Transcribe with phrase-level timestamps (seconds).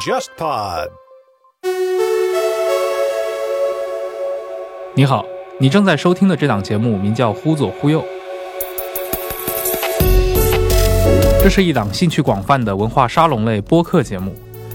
[0.00, 0.88] JustPod。
[4.96, 5.24] 你好，
[5.58, 8.02] 你正在收听的这档节目名叫《忽左忽右》，
[11.40, 14.34] 这是一档兴趣广泛的文化沙龙类播客节目，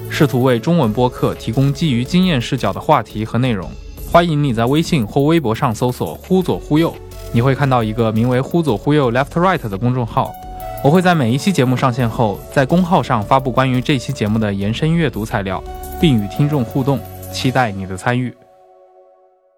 [0.10, 3.70] 试图为中文播客提供基于经验视角的话题和内容。
[4.10, 6.96] 欢迎你在微信或微博上搜索“忽左忽右”，
[7.34, 10.32] 你会看到一个名为“忽左忽右 Left Right” 的公众号。
[10.86, 15.64] 我会在每一期节目上线后，在公号上发布关于这期节目的延伸阅读材料，
[16.00, 17.00] 并与听众互动，
[17.34, 18.32] 期待你的参与。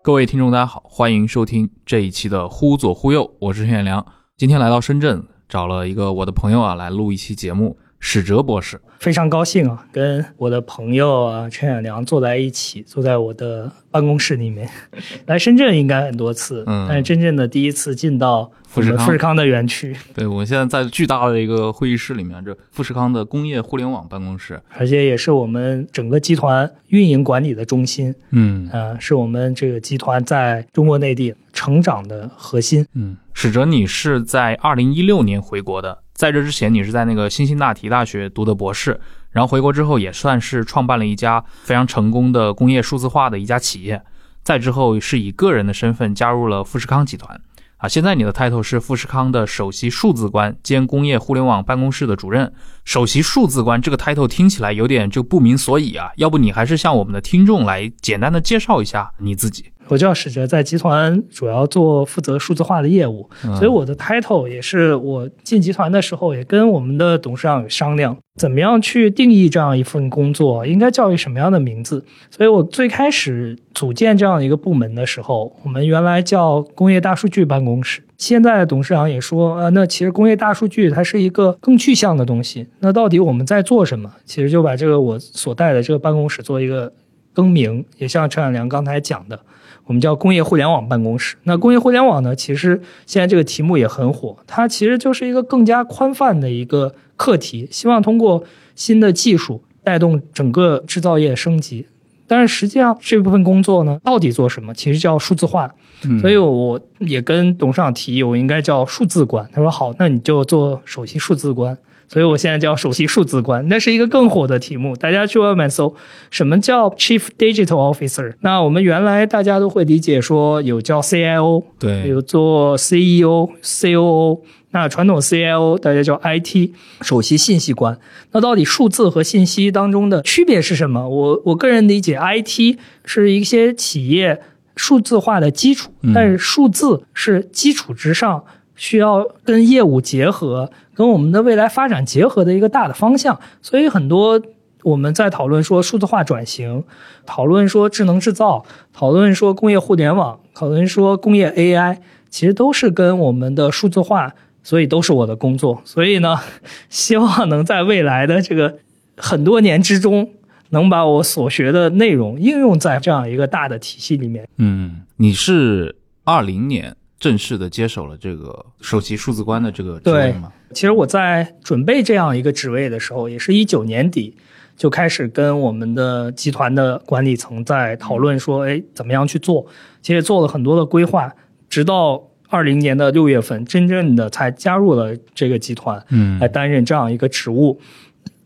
[0.02, 4.06] 各位听众，大家好，欢迎收听这一期的《忽左忽右》，我是陈远良。
[4.38, 7.78] 今天来到深圳，找了一个我的朋友啊，来录一期节目。
[8.00, 14.70] 史哲博士，非常高兴啊，跟我的朋友啊陈远良坐在一起，坐在我的办公室里面。
[15.26, 19.96] 来深圳应该很多次，嗯，但是真正的第一次进到富士富士康的园区。
[20.14, 28.14] 对，我们现在在巨大的一个会议室里面，这富士康的工业互联网办公室，而且也是我们整个集团运营管理的中心。
[28.32, 32.86] 嗯，呃，是我们这个集团在中国内地成长的核心。
[32.94, 35.98] 嗯，史哲，你是在二零一六年回国的。
[36.18, 44.02] 在这之前，你是在那个辛辛那提大学读的博士，然后回国之后也算是创办了一家非常成功的工业数字化的一家企业。
[44.44, 47.40] 再之后是以个人的身份加入了富士康集团，
[47.78, 52.52] 啊，现在你的 title 是富士康的首席数字官兼工业互联网办公室的主任。
[52.84, 59.72] 首席数字官这个 title 听起来有点就不明所以啊，要不你还是向我们的听众来简单的介绍一下你自己。
[59.90, 72.04] 我叫史哲，在集团主要做负责数字化的业务，所以我的 title 也是我进集团的时候也跟我们的董事长有商量，怎么样去定义这样一份工作，应该叫一什么样的名字。
[72.30, 78.02] 所以我最开始组建这样一个部门的时候，我们原来叫工业大数据办公室。
[78.18, 82.68] 现在的董事长也说，呃，那其实工业大数据它是一个更具象的东西。
[82.80, 84.12] 那到底我们在做什么？
[84.26, 86.92] 其实就把这个我所带的这个办公室做一个
[87.32, 89.40] 更名，也像陈远良刚才讲的。
[89.88, 91.36] 我们叫工业互联网办公室。
[91.44, 92.36] 那工业互联网呢？
[92.36, 98.44] 其实现在这个题目也很火，它其实就是一个更加宽泛的一个课题，希望通过
[98.76, 101.88] 新的技术带动整个制造业升级。
[102.30, 104.74] 但是实际上这部分工作呢，到底做什么？
[104.74, 105.74] 其实叫数字化。
[106.22, 109.50] 所以我也跟董事长提议，我应该叫数字官。
[109.54, 111.76] 他说好，那你就做首席数字官。
[112.10, 114.96] 所以我现在叫首席数字官，那是一个更火的题目。
[114.96, 115.94] 大家去外面搜，
[116.30, 118.34] 什么叫 Chief Digital Officer？
[118.42, 124.40] 那我们原来大家都会理解说有叫 CIO，对，有做 CEO、COO。
[124.72, 127.98] 那传统 CIO 大家叫 IT 首席信息官。
[128.32, 131.10] 那到底数字和信息当中的区别是什么？
[131.10, 134.42] 我我个人理解，IT 是一些企业
[134.76, 138.44] 数字化的基础，但是数字是基础之上。
[138.80, 143.40] 需要跟业务结合，跟我们的未来发展结合的一个大的方向。
[143.62, 144.42] 所以很多
[144.82, 146.84] 我们在讨论说数字化转型，
[147.24, 151.98] 讨论说智能制造，讨论说工业互联网，讨论说工业 AI，
[152.32, 155.82] 其实都是跟我们的数字化，所以都是我的工作。
[155.86, 156.40] 所以呢，
[156.90, 158.80] 希望能在未来的这个
[159.18, 160.32] 很多年之中，
[160.70, 164.48] 能把我所学的内容应用在这样一个大的体系里面。
[164.58, 166.96] 嗯，你是二零年。
[167.20, 170.52] 正式的接手了这个首席数字官的这个职位吗？
[170.74, 174.36] 其实我在准备这样一个职位的时候，也是一九年底
[174.76, 179.66] 就开始跟我们的集团的管理层在讨论说，哎，怎么样去做？
[180.02, 181.34] 其实做了很多的规划，
[181.68, 187.80] 直到二零年的六月份，真正的才加入了这个集团，嗯，来担任这样一个职务。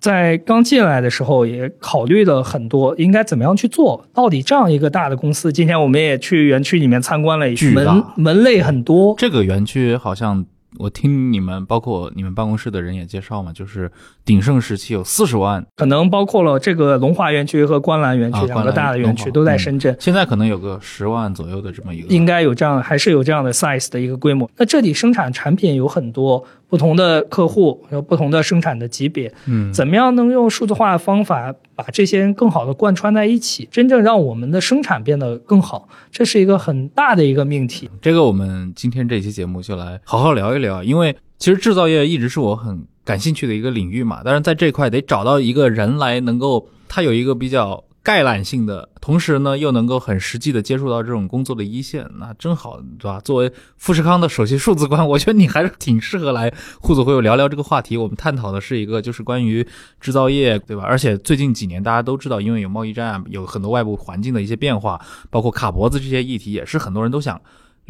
[0.01, 4.03] 在刚进来的时候，也考虑了很多应该怎么样去做。
[4.13, 9.15] 到底这样一个大的公司，今天我们也去园区里面参观了一下，门门类很多。
[9.17, 10.45] 这个园区好像。
[10.79, 13.91] 我听你们，包括你们办公室的人也介绍嘛，就是
[14.23, 19.93] 鼎盛时期有四十万，可能包括了这个龙华园区和观澜园区两个大的园区都在深圳。
[19.99, 24.49] 现在可能有个十万左右的这么一个，应该有这样，还是有这样的 size 的一个规模。
[24.55, 37.89] 那这里生产产品有很多不同的客户，有不同的生产的级别，嗯，怎么样能用数字化的方法把这些人更好的贯穿在一起，真正让我们的生产变得更好，这是一个很大的一个命题。
[38.01, 44.21] 这个我们今天这期节目就来好好聊一聊，因为其实制造业一直是我很感兴趣的一个领域嘛。
[44.23, 53.19] 但是在这块得找到一个人来能够，他有一个比较概览性的，同时呢又能够很实际的接触到这种工作的一线，那正好对吧？
[53.19, 57.95] 作为富士康的首席数字官，我觉得你还是挺适合来互左互右聊聊这个话题。
[57.95, 59.65] 我们探讨的是一个就是关于
[59.99, 60.83] 制造业，对吧？
[60.83, 64.99] 而且最近几年大家都知道，因为有贸易战，有很多外部环境的一些变化，
[65.29, 67.39] 包括卡脖子这些议题，也是很多人都想。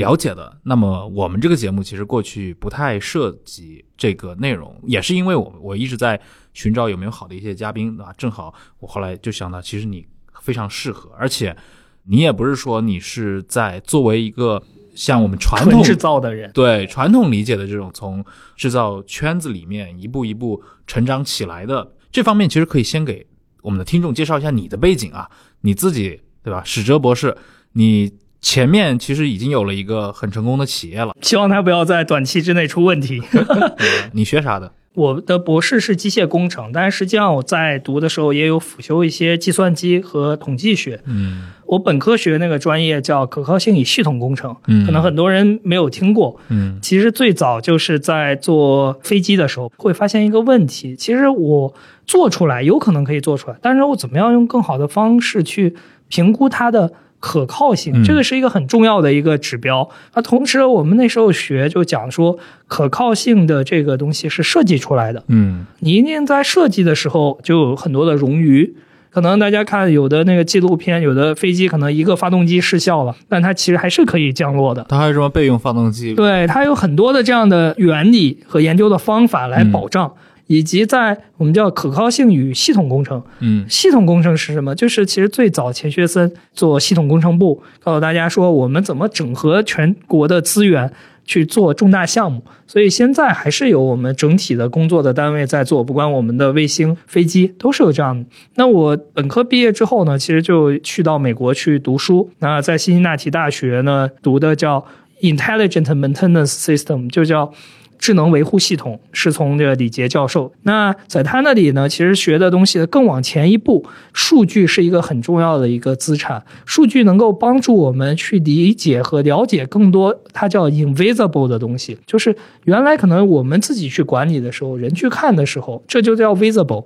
[0.02, 0.58] 了解的。
[0.64, 6.20] 那么我们这个节目其实过去不太涉及这个内容，也是因为我我一直在
[6.54, 8.12] 寻找有没有好的一些嘉宾啊。
[8.18, 10.06] 正好我后来就想到，其实你
[10.42, 11.56] 非常适合，而且
[12.04, 14.62] 你也不是说你是在作为一个
[14.96, 18.26] 像我们传统制造的人，对传统理解的这种从
[18.56, 23.26] 制造圈子里面一步一步成长起来的这方面，其实可以先给
[23.62, 25.30] 我们的听众介绍一下你的背景啊，
[25.62, 26.64] 你自己对吧？
[26.66, 27.38] 史哲博士，
[27.74, 28.12] 你。
[28.42, 33.22] 前面其实已经有了一个很成功的企业了，希望他不要在短期之内出问题。
[34.14, 34.74] 你学啥的？
[34.94, 41.00] 我的博士是机械工程，但是实际上我在读的时候也有辅修一些计算机和统计学。
[41.06, 46.38] 嗯，我本科学那个专业叫可靠性与系统工程，嗯，可能很多人没有听过。
[46.50, 51.74] 嗯，其实最早就是在做飞机的时候，会发现一个问题，其实我
[52.06, 55.76] 做出来有可能可以做出来，但是我怎么样用更好的方式去
[56.10, 56.92] 评估它的。
[57.22, 59.90] 可靠性，这个是一个很重要的一个指标。
[60.16, 62.38] 那同时，我们那时候学就讲说，
[62.68, 65.24] 可靠性的这个东西是设计出来的。
[65.28, 68.76] 嗯，你一定在设计的时候就有很多的冗余。
[69.12, 74.86] 可能大家看有的那个纪录片，有的飞机可能一个发动机失效了，但它其实还是可以降落的。
[74.88, 76.16] 它还有什么备用发动机？
[76.16, 80.14] 对，它有很多的这样的原理和研究的方法来保障。
[80.52, 84.76] 以及在我们叫可靠性与系统工程，嗯，系统工程是什么？
[84.76, 90.92] 就是其实最早钱学森做系统工程部，告诉大家说我们怎么整合全国的资源
[91.24, 92.44] 去做重大项目。
[92.68, 98.26] 所以现在还是有我们整体的工作的单位在做，不管我们的卫星、飞机都是有这样的。
[98.56, 102.30] 那我本科毕业之后呢，其实就去到美国去读书。
[102.40, 104.86] 那在辛辛那提大学呢，读的叫
[105.22, 107.54] Intelligent Maintenance System，就叫。
[108.02, 126.84] 智能维护系统是从这个李杰教授，那在他那里呢，其实学的东西更往前一步，数据是一个很重要的一个资产，数据能够帮助我们去理解和了解更多，它叫 invisible 的东西，就是原来可能我们自己去管理的时候，人去看的时候，这就叫 visible。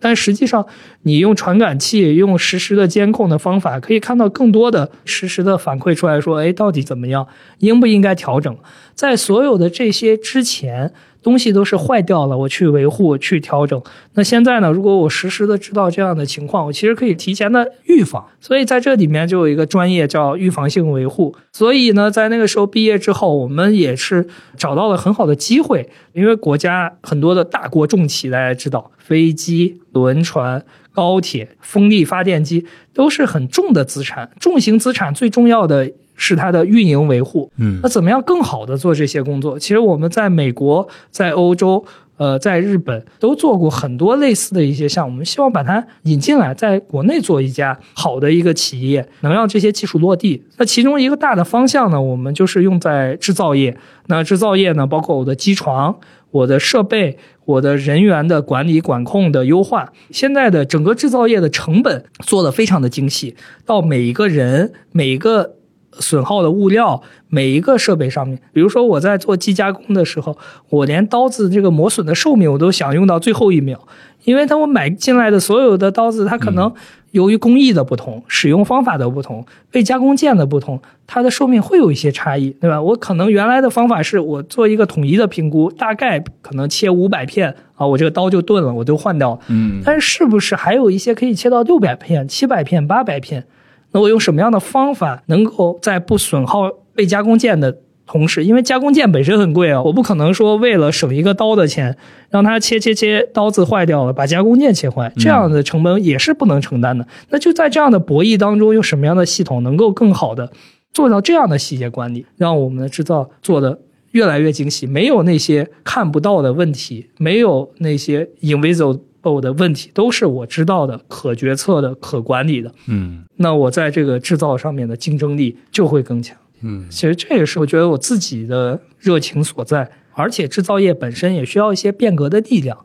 [0.00, 0.66] 但实际上，
[1.02, 7.26] 你用传感器、用实时的监控的方法，可以看到更多的实时的反馈出来，说，哎，到底怎么样，
[7.58, 8.56] 应不应该调整？
[8.94, 10.92] 在所有的这些之前。
[11.22, 13.80] 东西都是坏掉了，我去维护、去调整。
[14.14, 14.70] 那现在呢？
[14.70, 18.24] 如果我实时的知道这样的情况，我其实可以提前的预防。
[18.40, 21.34] 所以在这里面就有一个专业叫预防性维护。
[21.52, 24.26] 所以呢，在那个时候毕业之后，我们也是
[24.56, 32.64] 找到了很好的机会，因为国家很多的大国重企，大家知道，飞机、轮船、高铁、风力发电机
[32.94, 35.90] 都是很重的资产，重型资产最重要的。
[36.20, 39.56] 是它的运营维护，嗯，那怎么样更好的做这些工作？
[39.56, 41.82] 其实我们在美国、在欧洲、
[42.16, 50.42] 呃，在日本都做过很多类似的一些项目，我们希望把它引进来，在国内做一家好的一个企业，能让这些技术落地。
[50.56, 53.78] 那其中一个大的方向呢，我们就是用在制造业。
[54.08, 55.94] 那制造业呢，包括我的机床、
[56.32, 59.92] 我的设备、我的人员的管理管控的优化。
[60.10, 65.54] 现在的整个制造业的成本做得非常的精细，到每一个人每一个。
[65.98, 70.36] 损耗的物料，每一个设备上面，比如说我在做机加工的时候，
[70.68, 73.78] 我连刀子这个磨损的寿命我都想用到最后一秒，
[74.24, 76.72] 因为它我买进来的所有的刀子，它可能
[77.12, 82.80] 由于工艺的不同、使用方法的不同、被加工件的不同，它的寿命会有一些差异，对吧？
[82.80, 89.40] 我可能原来的方法是我做一个统一的评估，大概可能切五百片啊，我这个刀就钝了，我就换掉了。
[89.48, 93.44] 嗯，但是是不是还有一些可以切到六百片、七百片、八百片？
[93.92, 101.96] 那我用什么样的方法能够在不损耗被加工件的同时，因为加工件本身很贵啊，我不可能说为了省一个刀的钱，
[102.30, 107.06] 让它切切切刀子坏掉了，把加工件切坏，这样的成本也是不能承担的。
[107.30, 110.50] 那就在这样的博弈当中，用什么样的系统能够更好的
[110.92, 113.78] 做到这样的细节管理，让我们的制造做的
[114.12, 119.00] 越来越精细，没有那些看不到的问题，没有那些 invisible。
[119.40, 122.72] 的问题都是我知道的、可决策的、可管理的。
[122.86, 126.36] 嗯，那我在这个制造上面的竞争力就会更强。
[126.62, 129.90] 嗯，其实这也是我觉得我自己的热情所在。
[130.12, 132.76] 而且制造业本身也需要一些变革的力量。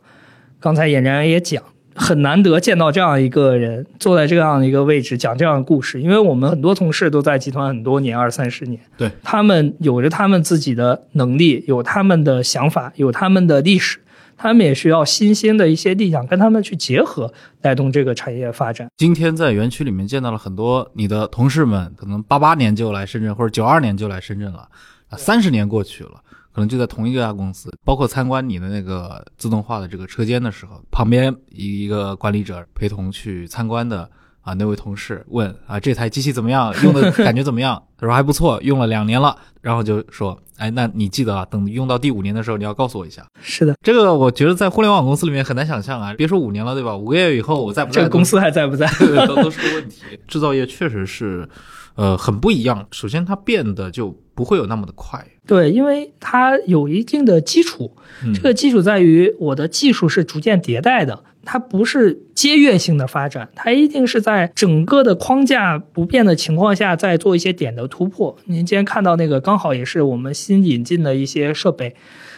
[0.60, 1.60] 刚才俨然也讲，
[1.92, 8.80] 很难得见到这样一个人坐在这样的一个位置讲这样的故事，因为我们很多同事都在集团很多年，二三十年。
[8.96, 13.98] 对，他们有着他们自己的能力，有他们的想法，有他们的历史。
[14.36, 18.88] 他们也需要新兴的一些力量跟他们去结合，带动这个产业发展。
[18.96, 24.68] 今天在园区里面见到了很多你的同事们，可能八八年就来深圳，或者九二年就来深圳了，
[25.08, 26.20] 啊，三十年过去了，
[26.52, 27.70] 可能就在同一家公司。
[27.84, 34.10] 包括参观你的那个自动化的这个车间的时候，旁边一一个管理者陪同去参观的
[34.44, 36.72] 啊，那位同事问啊，这台机器怎么样？
[36.84, 37.82] 用的 感觉怎么样？
[37.98, 39.36] 他说还不错，用了两年了。
[39.62, 43.24] 然后就说，哎，那你记得啊，等用到第五年的时候，你要告诉我一下。
[43.40, 46.94] 是的，这个我觉得在互联网公司里面很难想象啊，别说五年了，对吧？
[46.94, 48.86] 五个月以后我在不在这个公司还在不在？
[49.26, 50.02] 都都是个问题。
[50.28, 51.48] 制造业确实是，
[51.94, 52.86] 呃，很不一样。
[52.90, 55.26] 首先，它变得就不会有那么的快。
[55.46, 57.96] 对，因为它有一定的基础，
[58.34, 61.24] 这个基础在于我的技术是逐渐迭代的。
[61.44, 68.36] 它不是阶跃性的发展，它一定是在整个的框架不变的情况下，在做一些点的突破。
[68.46, 71.94] 您今天看到那个，刚好也是我们新引进的一些设备。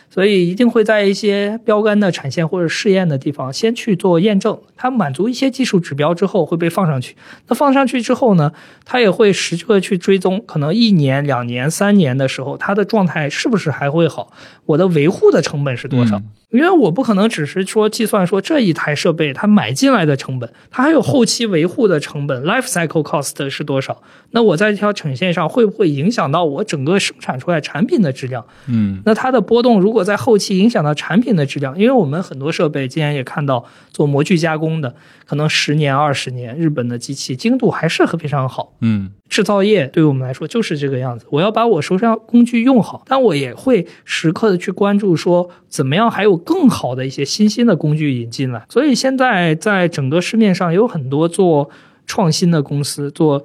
[0.08, 7.16] 所以一定会在一些标杆的产线或者试验的地方先去做验证，它满足一些技术指标之后会被放上去。
[7.48, 8.52] 那放上去之后呢，
[8.84, 14.32] 它也会时刻去追踪，可能一年、两年、三年的时候，它的状态是不是还会好？
[14.64, 16.22] 我的维护的成本是多少？
[16.50, 24.00] 因为我不可能只是说计算说这一台设备它买进来的成本，它还有后期维护的成本，life cycle cost 是多少？
[24.30, 28.46] 那我在这条产线上会不会影响到我整个生产出来产品的质量？
[28.68, 34.94] 嗯，那它的波动如果在后期影响到产品的质量，因为我们很多设备今天也看到做模具加工的，
[35.26, 38.72] 可能十年、二十年，日本的机器精度还是非常好。
[38.80, 41.26] 嗯，制造业对于我们来说就是这个样子。
[41.30, 48.64] 我要把我手上工具用好，但我也会时刻的去关注说怎么样还有更好的一些新兴的工具引进来。
[48.68, 51.68] 所以现在在整个市面上有很多做
[52.06, 53.44] 创新的公司，做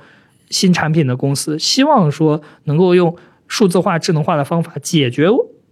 [0.49, 3.15] 新产品的公司，希望说能够用
[3.47, 5.27] 数字化、智能化的方法解决。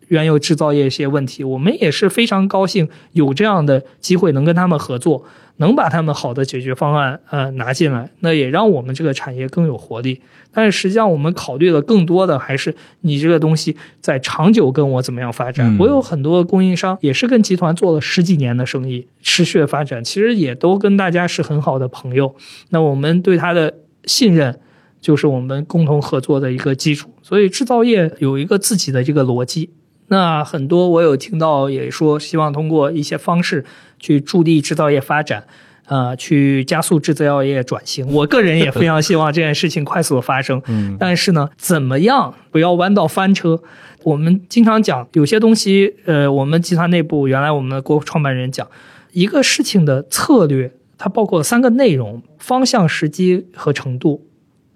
[0.08, 5.24] 原有制造业一些问题，我们也是非常高兴有这样的机会能跟他们合作，
[5.60, 10.20] 能把他们好的解决方案呃拿进来，那也让我们这个产业更有活力。
[10.52, 15.78] 但是实际上我们考虑的更多的还是你这个东西在长久跟我怎么样发展。
[15.80, 22.36] 我有很多供应商也是跟集团做了十几年的生意，持续的发展，其实也都跟大家是很好的朋友。
[22.70, 23.74] 那我们对他的
[24.06, 24.60] 信任
[25.00, 27.10] 就是我们共同合作的一个基础。
[27.22, 29.70] 所以制造业有一个自己的这个逻辑。
[30.08, 33.64] 那很多我有听到也说，希望通过一些方式
[34.00, 35.44] 去助力制造业发展，
[35.86, 38.08] 呃，去加速制造业转型。
[38.14, 40.62] 我个人也非常希望这件事情快速的发生。
[40.68, 43.62] 嗯，但是呢，怎么样不要弯道翻车？
[44.04, 48.66] 我们经常讲有些东西，呃，我们集团内部原来我们的国创办人讲，
[49.12, 54.26] 一个事情的策略，它包括三个内容：方向、时机和程度。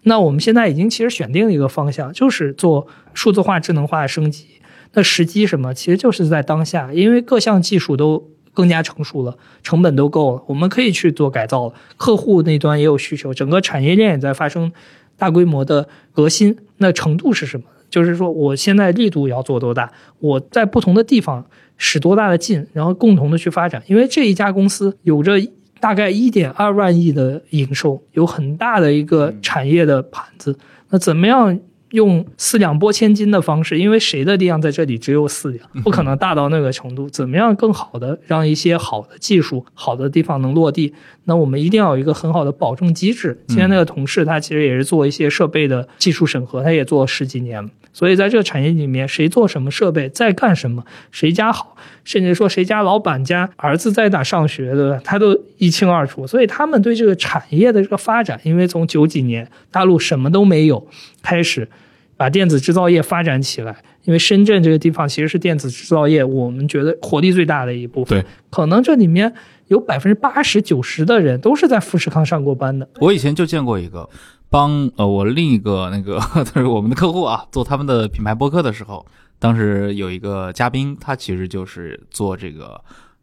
[0.04, 4.48] 那我们现在已经其实选定了一个方向，就是做数字化、智能化升级。
[4.96, 5.74] 那时机什么？
[5.74, 11.74] 其实就是在当下，因为各项技术都更加成熟了，成本都够了，我们可以去做改造了。
[11.98, 14.72] 客户那端也有需求，整个产业链也在发生
[15.18, 16.56] 大规模的革新。
[16.78, 17.66] 那程度是什么？
[17.90, 19.92] 就是说，我现在力度要做多大？
[20.20, 21.46] 我在不同的地方
[21.78, 23.82] 使多大的劲，然后共同的去发展。
[23.88, 25.34] 因为这一家公司有着
[25.80, 30.58] 大概一点二万亿的营收，有很大的一个产业的盘子。
[30.90, 31.60] 那怎么样？
[31.94, 37.08] 用四两拨千斤的方式，因为谁的力量在这里只有四两，不可能大到那个程度。
[37.08, 40.92] 怎么样更好的让一些好的技术、好的地方能落地？
[41.26, 43.38] 那我们一定要有一个很好的保证机制。
[43.48, 47.70] 今天那个同事他其实也是做一些设备的技术审核，他也做了十几年。
[47.92, 55.00] 所以在这个产业里面，谁做什么设备，在干什么，谁家好，甚至说谁家老板家儿子在哪上学，对吧？
[55.04, 56.26] 他都一清二楚。
[56.26, 60.88] 所以他们对这个产业的这个发展，因为从九几年大陆什么都没有
[61.22, 61.68] 开始。
[62.16, 68.22] 把电子制造业发展起来，因为深圳这个地方其实是电子制造业，我们觉得活力最大的一部分。
[68.22, 69.34] 对，可能这里面
[69.68, 72.88] 有百分之八十九十的人都是在富士康上过班的。
[73.00, 74.10] 我以前就见过一个，
[74.50, 76.20] 帮呃我另一个那个
[76.54, 79.06] 就是我们的客户啊，做他们的品牌播客的时候，
[79.40, 82.80] 当时有一个嘉宾，他其实就是做这个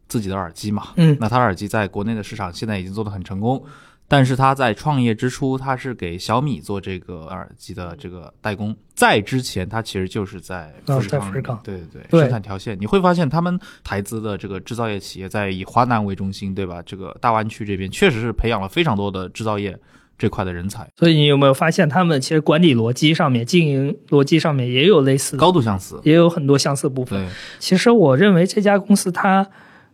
[0.07, 0.87] 自己的耳机嘛。
[0.95, 3.63] 嗯，那他耳机在国内的市场现在已经做得很成功。
[4.11, 8.75] 但是他在创业之初，他是给小米做这个耳机的这个代工。
[8.93, 11.07] 在之前，他其实就是在富士
[11.41, 12.77] 康，对对对，生产条线。
[12.77, 16.83] 你会发现，他们台资的这个制造业企业在以华南为中心，对吧？
[16.85, 19.79] 这个大湾区这边确实是培养了非常多的制造业
[20.17, 20.85] 这块的人才。
[20.97, 27.17] 所以你有没有发现，他们其实管理逻辑上面、经营逻辑上面也有类似、高度相似，也有很多相似部分。
[27.25, 29.47] 对，其实我认为这家公司它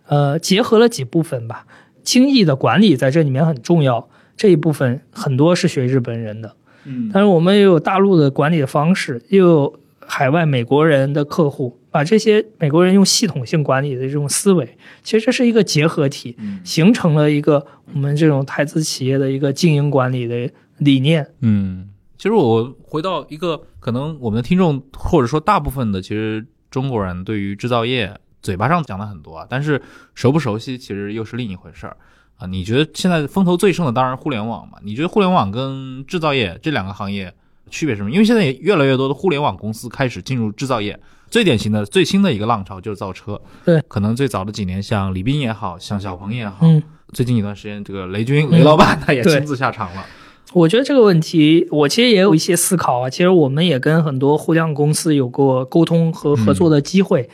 [0.08, 1.68] 呃结合了几部分吧。
[2.08, 21.28] 轻易的管理在这里面很重要，这一部分很多是学日本人的，嗯，但是我们也有大陆的管理的方式，又有海外美国人的客户，把这些美国人用系统性管理的这种思维，其实这是一个结合体，形成了一个我们这种台资企业的一个经营管理的理念。
[21.42, 28.18] 嗯，其实我回到一个可能我们的听众或者说大部分的其实中国人对于制造业。
[28.48, 29.82] 嘴巴上讲的很多啊，但是
[30.16, 31.98] 熟不熟悉其实又是另一回事儿。
[32.38, 34.78] 啊，你觉得现在风头最盛的当然互联网嘛？
[34.84, 37.34] 你觉得互联网跟制造业这两个行业
[37.70, 38.10] 区别是什么？
[38.10, 40.98] 因为现在也越来越多的互联网公司开始进入制造业，
[41.30, 43.38] 最典型的最新的一个浪潮就是造车。
[43.66, 50.06] 对，可能最早的几年，像李斌也好像小鹏也好，嗯，最近一段时间，这个雷军雷老板他也亲自下场了。
[50.54, 53.10] 我觉得这个问题，我其实也有一些思考啊。
[53.10, 57.30] 其实我们也跟很多互联网公司有过沟通和合作的机会，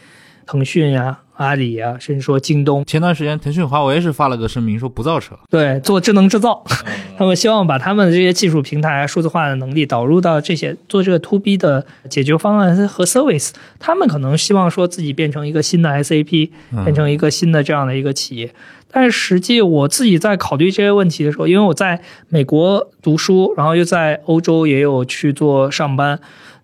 [0.45, 5.37] 腾讯呀、阿里呀，甚至说京东，前段时间，腾讯、华为是发了个声明说不造车。
[5.49, 6.63] 对，做智能制造，
[7.17, 13.51] 他们希望把他们的这些技术平台啊、数字化的能力导入到这些做这个 to B 的解决方案和 service。
[13.79, 18.53] 他们可能希望说自己变成一个新的 SAP，嗯变成一个新的这样的一个企业。
[18.95, 26.19] 但是实际我自己在考虑这些问题的时候，因为我在美国读书，然后又在欧洲也有去做上班，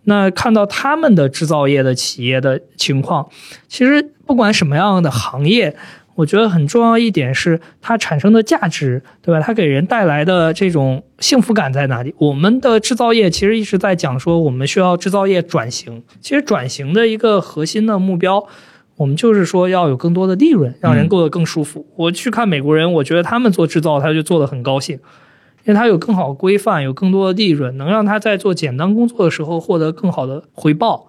[0.09, 3.29] 那看到他们的制造业的企业的情况，
[3.67, 5.75] 其实不管什么样的行业，
[6.15, 9.39] 我觉得很重要一点是它产生的价值，对吧？
[9.39, 12.13] 它给人带来的这种幸福感在哪里？
[12.17, 16.03] 我们的制造业其实一直在讲说，我们需要制造业转型。
[16.19, 18.45] 其实转型的一个核心的目标。
[18.97, 21.87] 我们就是说要有更多的利润，让人过得更舒服。
[21.95, 24.99] 我去看美国人，我觉得他们做制造，他就做得很高兴，
[25.65, 31.07] 因为它有更好的规范，有更多的利润，能让它在做简单工作的时候获得更好的回报。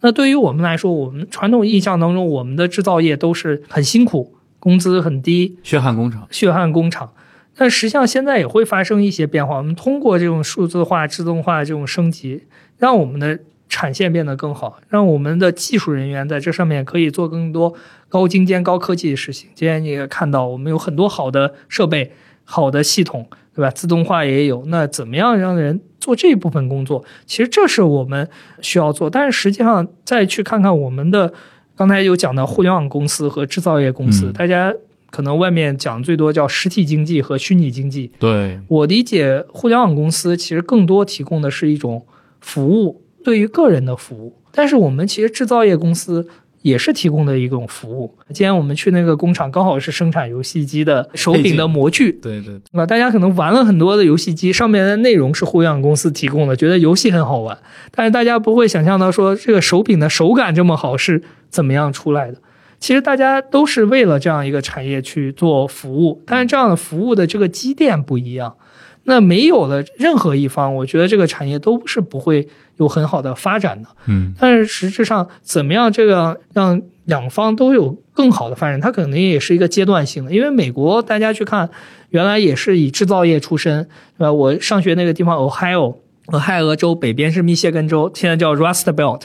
[0.00, 7.12] 那对于我们来说，我们传统印象当中，我们的制造业都是很辛苦，工资很低，血汗工厂，血汗工厂。
[7.54, 9.58] 但实际上现在也会发生一些变化。
[9.58, 12.44] 我们通过这种数字化、自动化这种升级，
[12.78, 17.74] 让我们的产线变得更好，让我们的技术人员在这上面可以做更多
[18.08, 19.50] 高精尖、高科技的事情。
[19.54, 23.70] 今天你也看到，我们有很多好的设备、好的系统，对吧？
[23.70, 24.64] 自动化也有。
[24.66, 27.04] 那怎么样让人做这一部分工作？
[27.26, 28.28] 其实这是我们
[28.60, 29.10] 需要做。
[29.10, 31.32] 但是实际上，再去看看我们的
[31.76, 34.72] 刚才有讲到互联网公司和制造业公司，嗯大家
[35.10, 38.10] 可能外面讲最多叫实体经济和虚拟经济。
[38.18, 42.06] 对，我理解，互联网公司其实更多提供的是一种
[42.40, 44.34] 服务，对于个人的服务。
[44.54, 46.26] 但是我们其实制造业公司
[46.62, 48.12] 也是提供的一种服务。
[48.28, 52.86] 今天我们去那个工厂，刚好是生产游戏机的手柄的模具，对对，对吧？
[52.86, 57.56] 大家可能玩了很多的游戏机，上面的内容是互联网公司提供的，觉得游戏很好玩，
[57.90, 62.38] 但是大家不会想象到说这个手柄的手感这么好是怎么样出来的。
[62.78, 68.56] 其实大家都是为了这样一个产业去做服务，但是这样的服务的这个积淀不一样。
[69.04, 73.88] 那没有了任何一方，我觉得这个产业都是不会有很好的发展的。
[74.06, 80.32] 嗯，但是实质上，怎么样这个让两方都有更好的发展，它可能也是一个阶段性的。
[80.32, 81.68] 因为美国大家去看，
[82.10, 83.84] 原来也是以制造业出身，
[84.16, 84.32] 对吧？
[84.32, 85.96] 我上学那个地方 Ohio，
[86.28, 89.22] 俄亥俄州北边是密歇根州，现在叫 Rust Belt，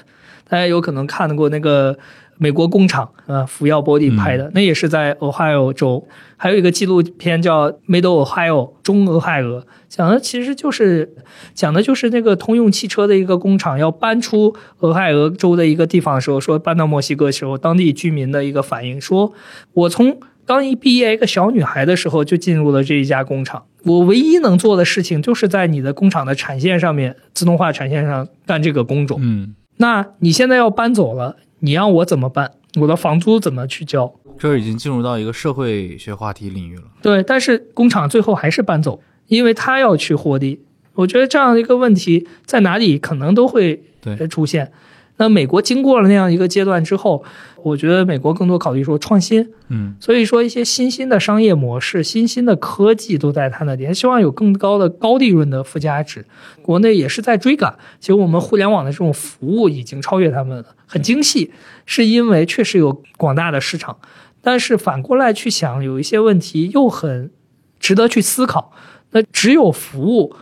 [0.50, 1.98] 大家有可能看过那个
[2.38, 6.08] 美国工厂啊，福耀玻璃拍的，那也是在 Ohio 州。
[6.40, 8.52] 还有一个纪录片叫《Middle Ohio》
[8.84, 11.16] 中俄亥俄，讲的其实就是
[11.56, 19.34] 讲的就是那个通用汽车的一个工厂要搬出俄亥俄州的一个地方的时候，说搬到墨西哥的时候，当地居民的一个反应说，
[19.74, 29.18] 我从刚一毕业一个小女孩的时候就进入了这一家工厂，我唯一能做的事情就是在你的工厂的产线上面，自动化产线上干这个工种。
[29.22, 32.52] 嗯，那你现在要搬走了，你让我怎么办？
[32.80, 34.14] 我的房租怎么去交？
[34.38, 36.84] 这已经进入到一个社会学话题领域了。
[37.02, 40.62] 对，但是工厂最后还是搬走，因为他要去获利。
[40.94, 44.72] 我觉得这样的一个问题在哪里可能都会对出现。
[45.20, 47.24] 那美国经过了那样一个阶段之后，
[47.64, 56.24] 我觉得美国更多考虑说创新，嗯，所以说一些新兴的商业模式、新兴的科技都在它那里，他希望有更高的高利润的附加值。
[56.62, 61.52] 国内也是在追赶，其实我们互联网的这种服务已经超越他们了，很精细，
[61.86, 64.00] 是因为确实有广大的市场。
[64.42, 67.30] 但是反过来去想，有一些问题又很
[67.80, 68.72] 值得去思考。
[69.12, 70.36] 那只有服务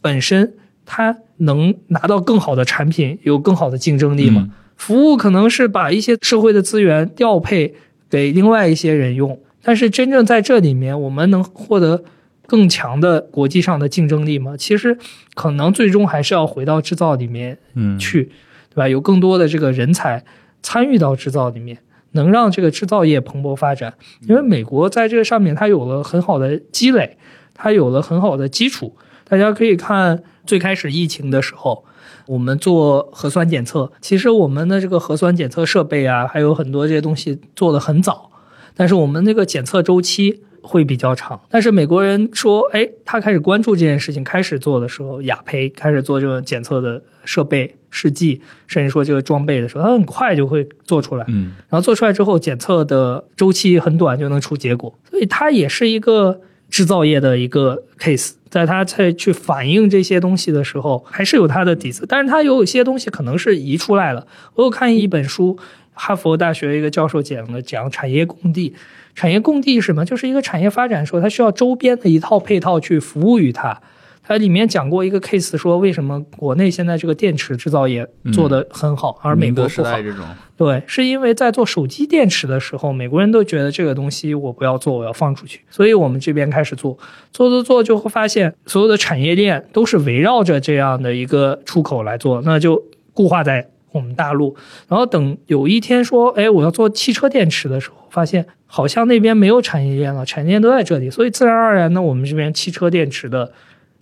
[0.00, 0.54] 本身，
[0.86, 4.44] 它能拿到更好的产品，有更好的竞争力吗？
[4.46, 7.74] 嗯服务可能是把一些社会的资源调配
[8.08, 12.04] 给另外一些人用，但是真正在这里面，我们能获得
[12.46, 14.56] 更强的国际上的竞争力吗？
[14.56, 14.96] 其实
[15.34, 18.30] 可能最终还是要回到制造里面嗯，去，
[18.70, 18.88] 对吧？
[18.88, 20.24] 有更多的这个人才
[20.62, 21.78] 参与到制造里面，
[22.12, 23.94] 能让这个制造业蓬勃发展。
[24.28, 27.16] 因为美国在这个上面，它有了很好的积累，
[27.54, 28.96] 它有了很好的基础。
[29.24, 31.84] 大家可以看最开始疫情的时候，
[32.26, 38.30] 我们做核酸检测，其实我们的这个核酸检测设备啊，还有很多这些东西做的很早，
[38.74, 40.42] 但是我们那个检测周期。
[40.68, 41.40] 会比较长。
[41.48, 51.24] 但是美国人说，哎，他开始关注这件事情，开始做的时候，雅培开始做这个检测的设备试剂，甚至说这个装备的时候，他很快就会做出来。
[51.28, 58.32] 嗯，然后做出来之后，检测的周期很短就能出结果，所以它也是一个制造业的一个 case。
[58.50, 64.26] 在他再去反映这些东西的时候，还是有它的底子，但是它有一些东西可能是移出来了。
[64.54, 65.58] 我有看一本书，
[65.98, 68.74] 哈佛大学一个教授讲的，讲产业供地。
[69.14, 70.04] 产业供地是什么？
[70.04, 73.78] 就是一个产业发展的时候，它需要周边的一套配套去服务于它。
[74.22, 79.96] 它里面讲过一个 case，说为什么国内现在这个电池制造业做得很好，而美国不好。
[80.02, 86.96] 这种对，是因为在做手机电池的时候，美国人都觉得这个东西我不要做，我要放出去，所以我们这边开始做，
[87.32, 92.84] 做做做就会发现所有的产业链都是围绕着这样的一个出口来做，那就
[93.14, 94.56] 固化在我们大陆。
[94.88, 103.52] 然后等有一天说，哎，我要做汽车电池的时候，发现好像那边没有产业链了，产业链都在这里，所以自然而然呢，我们这边汽车电池的。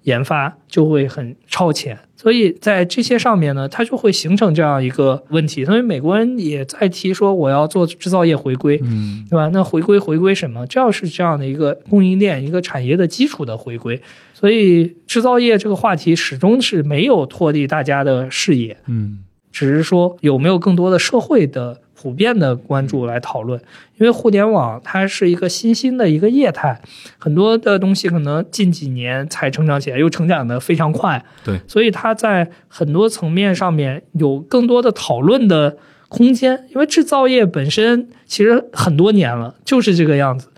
[0.07, 5.65] 研发就会很超前，所以在这些上面呢，它就会形成这样一个问题。
[5.65, 9.51] 所以美国人也在提说，我要做制造业回归，嗯，对吧？
[9.53, 10.65] 那回归回归什么？
[10.69, 14.01] 这要是这样的一个供应链、一个产业的基础的回归。
[14.33, 19.25] 所以制造业这个话题始终是没有脱离大家的视野，嗯，
[19.57, 21.81] 只是说有没有更多的社会的。
[21.99, 23.59] 普遍的关注来讨论，
[23.97, 26.79] 因为互联网它是一个新兴的一个业态，
[27.17, 31.25] 很多的东西可能近几年才成长起来，又成长的非常快。
[31.43, 36.67] 对，所以它在很多层面上面有更多的讨论的空间。
[36.69, 40.49] 因为制造业本身其实很多年了就是这个样子，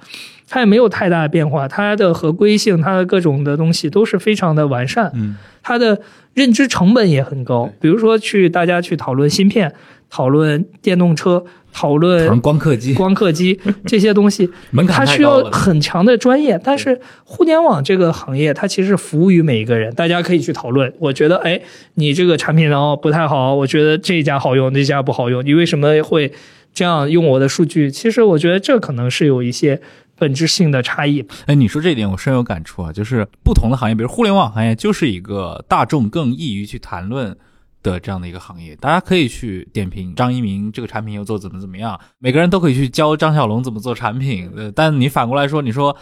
[0.49, 5.11] 它也没有太大的变化，它的合规性、它的各种的东西都是非常的完善。
[5.15, 6.01] 嗯，它的
[6.35, 9.73] 认知成本也很高，比如说去大家去讨论芯片。
[10.11, 14.49] 讨论电动车，讨论光刻机、光刻机 这些东西，
[14.89, 16.59] 它需要很强的专业。
[16.65, 20.91] 但是互联网这个行业，它其实服务于每一个人，大家可以去讨论。
[20.99, 21.61] 我觉得，哎，
[21.97, 26.33] 你这个产品然后不太好，我觉得这一家好用，那家不好用，你为什么会
[26.73, 27.91] 这样用我的数据？
[27.91, 29.79] 其实我觉得这可能是有一些
[30.19, 31.25] 本质性的差异。
[31.47, 37.37] 哎，你说这一点我深有感触啊，就是不同的行业，比如互联网行业，就是一个大众更易于去谈论。
[37.81, 44.51] 的这样的一个行业，大家可以去点评张一鸣这个产品又做怎么怎么样，每个人都可以去教张小龙怎么做产品。
[44.57, 45.97] 呃，但你反过来说，你说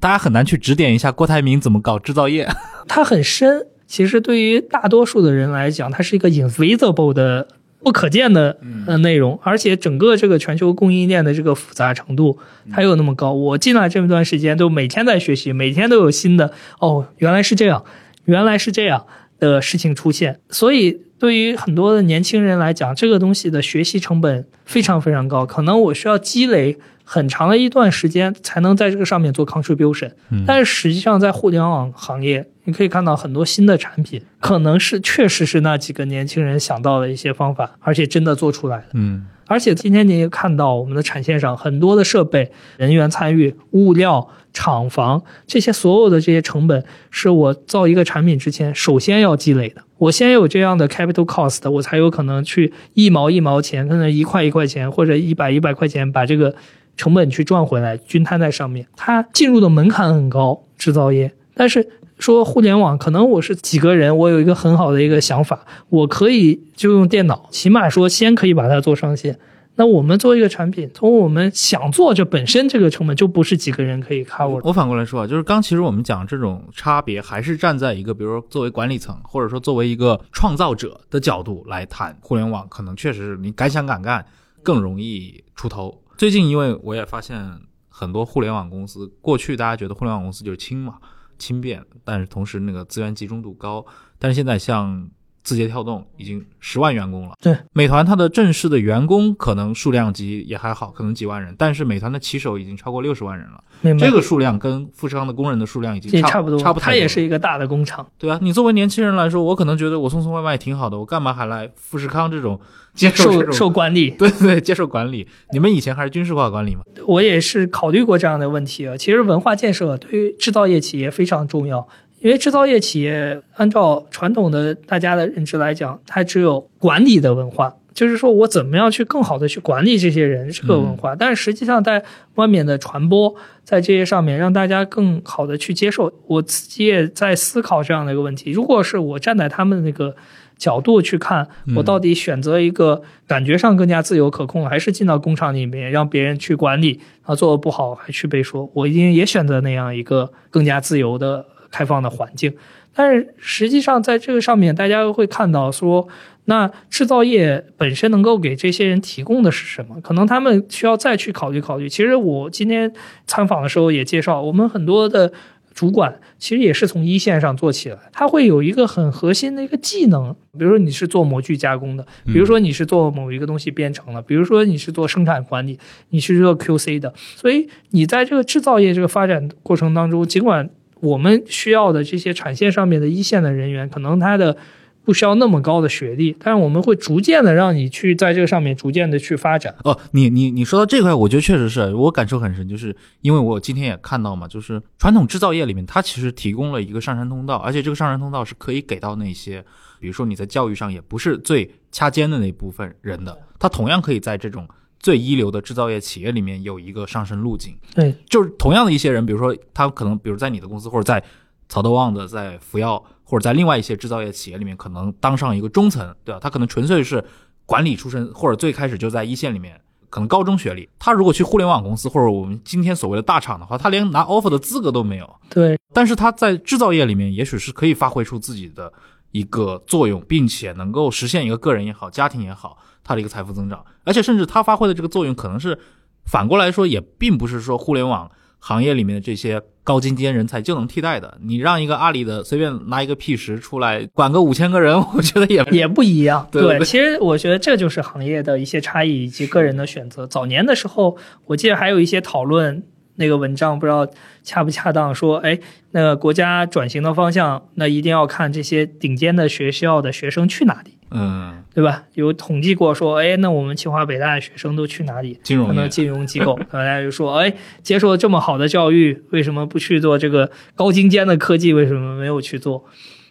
[0.00, 2.48] 大家很难去指点一下郭台铭怎么搞制造业，
[2.88, 3.66] 它很深。
[3.86, 7.46] 其实对于大多数的人来讲，它是一个 invisible 的
[7.82, 12.38] 不可见的呃内容，而且整个这个全球供应链的这个复杂程度
[12.72, 13.32] 它有那么高。
[13.32, 17.84] 我进来这么段时间，都每天在学习，每天都有新的哦，原来是这样，
[18.24, 19.06] 原来是这样
[19.38, 21.02] 的事情出现，所以。
[21.18, 30.12] 对于很多的年轻人来讲，这个东西的学习成本非常非常高，可能我需要积累很长的一段时间才能在这个上面做 contribution。
[30.46, 38.84] 但是实际上，在互联网行业，你可以看到很多新的产品，可能是确实是那几个年轻人想到的一些方法，而且真的做出来了。
[38.94, 39.26] 嗯。
[39.46, 49.80] 而且今天你也看到，我们的产线上很多的设备、人员参与、物料、厂房这些所有的这些成本，是我造一个产品之前首先要积累的。
[49.98, 56.54] 我先有这样的 capital cost，我才有可能去一毛一毛钱，可能一块一块钱或者一百一百块钱把这个
[56.96, 58.86] 成本去赚回来，均摊在上面。
[58.96, 61.88] 它进入的门槛很高，制造业，但是。
[62.18, 69.38] 说互联网，可能我是几个人，我有一个很好的一个想法，我可以就用电脑，起码说先可以把它做上线。
[69.78, 74.60] 那我们做一个产品，从我们想做这本身这个成本就不是几个人可以 cover。
[74.64, 84.26] 我反过来说啊，就是刚其实我们讲这种差别，还是站在一个比如说作为管理层，或者说作为一个创造者的角度来谈互联网，可能确实是你敢想敢干
[84.64, 86.02] 更容易出头。
[86.16, 90.94] 最近因为我也发现很多互联网公司，过去大家觉得互联网公司就是轻嘛。
[91.38, 93.86] 轻便，但是同时那个资源集中度高。
[94.18, 95.08] 但是现在像
[95.48, 103.64] 字节跳动已经十万员工了，对，美团它的正式的员工可能数量级也还好，可能几万人，但是美团的骑手已经超过六十万人了。
[103.98, 106.84] 这个数量跟富士康的工人的数量已经差不多，差不多。
[106.84, 108.38] 它也是一个大的工厂，对啊。
[108.42, 112.60] 你作为年轻人来说，我可能觉得我送送外卖挺好的，我干嘛还来富士康这种
[112.92, 114.10] 接受受管理？
[114.10, 115.26] 对对，接受管理。
[115.52, 116.82] 你们以前还是军事化管理吗？
[117.06, 118.96] 我也是考虑过这样的问题啊。
[118.96, 121.86] 其实文化建设对于制造业企业非常重要，
[122.20, 127.74] 因为制造业企业按照传统的大家的认知来讲，它只有管理的文化。
[127.94, 132.00] 就是说我怎么样去更好的去管理这些人这个文化，但是实际上在
[132.36, 136.12] 外面的传播，在这些上面让大家更好的去接受。
[136.28, 140.14] 我自己也在思考这样的一个问题：如果是我站在他们那个
[140.56, 152.54] 角度去看，嗯我到底选择一个感觉上更加自由可控，还是进到工厂里面让别人去管理，然后做的不好还去被说，我一定也选择那样一个更加自由的、开放的环境。
[152.94, 156.08] 但是实际上，在这个上面，大家会看到说，
[156.46, 160.00] 那制造业本身能够给这些人提供的是什么？
[160.00, 161.88] 可能他们需要再去考虑考虑。
[161.88, 162.92] 其实我今天
[163.26, 165.32] 参访的时候也介绍，我们很多的
[165.72, 175.78] 主管其实也是从一线上做起来，他会有一个很核心的一个技能，比如说你是做模具加工的，比如说你是做某一个东西编程的，比如说你是做生产管理，
[176.08, 180.68] 你是做 QC 的，所以你在这个制造业这个发展过程当中，尽管
[181.00, 184.56] 我们需要的这些产线上面的一线的人员，可能他的
[185.04, 189.74] 不需要那么高的学历，但是我们会逐渐的让你去在这个上面逐渐的去发展。
[189.84, 199.64] 哦，你你你说到这块，我觉得确实是我感受很深，就是因为我今天也看到嘛，就是传统制造业里面，它其实提供了一个上山通道，而且这个上山通道是可以给到那些，
[199.98, 207.78] 比如说你在教育上也不是最掐尖的那部分人的，他同样可以在这种最一流的制造业企业里面有一个上升路径。
[207.94, 211.22] 对，就是同样的一些人，比如说他可能，比如在你的公司或者在
[211.68, 216.40] 曹德旺的在福耀或者在另外一些制造业企业里面，可能当上一个中层，对吧？
[216.40, 217.22] 他可能纯粹是
[217.66, 220.88] 管理出身，或者最开始就在一线里面，可能高中学历。
[220.98, 225.36] 他如果去互联网公司或者我们今天所谓的大厂的话，他连拿 offer 的资格都没有。
[225.50, 228.90] 对，但是他在制造业里面，也许是可以发挥出自己的
[229.32, 233.82] 一个作用，并且能够实现一个个人也好、家庭也好，他的一个财富增长。
[234.04, 235.78] 而且甚至他发挥的这个作用，可能是
[236.26, 241.38] 反过来说，也并不是说互联网行业里面的这些高精尖人才就能替代的。
[241.42, 246.46] 你让一个阿里的随便拿一个 P 十出来管个五千个人， 我觉得也也不一样。
[246.52, 250.26] 对对对其实我觉得这就是行业的一些差异以及个人的选择。
[250.26, 251.16] 早年的时候，
[251.46, 252.84] 我记得还有一些讨论。
[253.20, 254.06] 那个文章不知道
[254.44, 255.58] 恰不恰当，说，哎，
[255.90, 262.04] 那个国家转型的方向，那一定要看这些顶尖的学校的学生去哪里，嗯，对吧？
[262.14, 265.38] 有统计过说，哎，那我们清华北大的学生都去哪里？
[265.42, 271.72] 金融可能金融机构，大家就说，哎，接受了这么好的教育，为什么不去做这个高精尖的科技？
[271.72, 272.84] 为什么没有去做？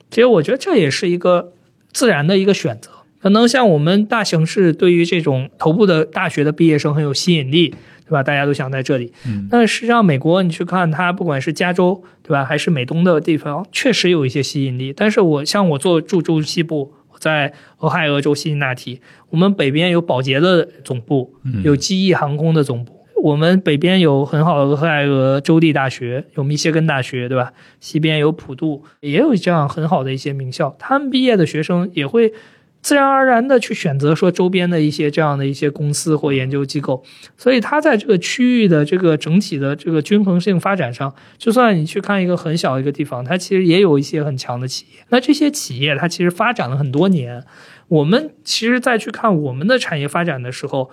[0.09, 1.53] 其实我觉得这也是一个
[1.91, 2.91] 自然的一个选择。
[3.19, 7.69] 可能像我们大城市对于这种头部的大学的毕业生很有吸引力，
[8.05, 8.21] 对吧？
[8.21, 9.11] 大家都想在这里。
[9.25, 14.93] 嗯但实际上，美国你去看它，不管是加州，对吧，还是美东的地方，确实有一些吸引力。
[14.95, 22.95] 但是我像我做驻中西部，我在俄亥俄州辛辛那提，我们北边有宝洁的总部，嗯有机翼航空的总部。
[23.23, 27.51] 我们北边有很好的俄亥俄州立大学，有密歇根大学，对吧？
[27.80, 30.75] 西边有普渡，也有这样很好的一些名校。
[30.77, 32.32] 他们毕业的学生也会
[32.81, 37.03] 自然而然的去选择说周边的一些这样的一些公司或研究机构。
[37.35, 44.99] 所以它在这个区域的这个整体的这个均衡性发展上，就算你去看一个很小的一个地方，它其实也有一些很强的企业。
[45.09, 47.43] 那这些企业它其实发展了很多年，
[47.87, 50.89] 我们其实再去看我们的产业发展的时候，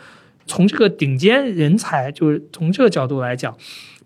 [0.46, 3.56] 从这个顶尖人才，就是从这个角度来讲，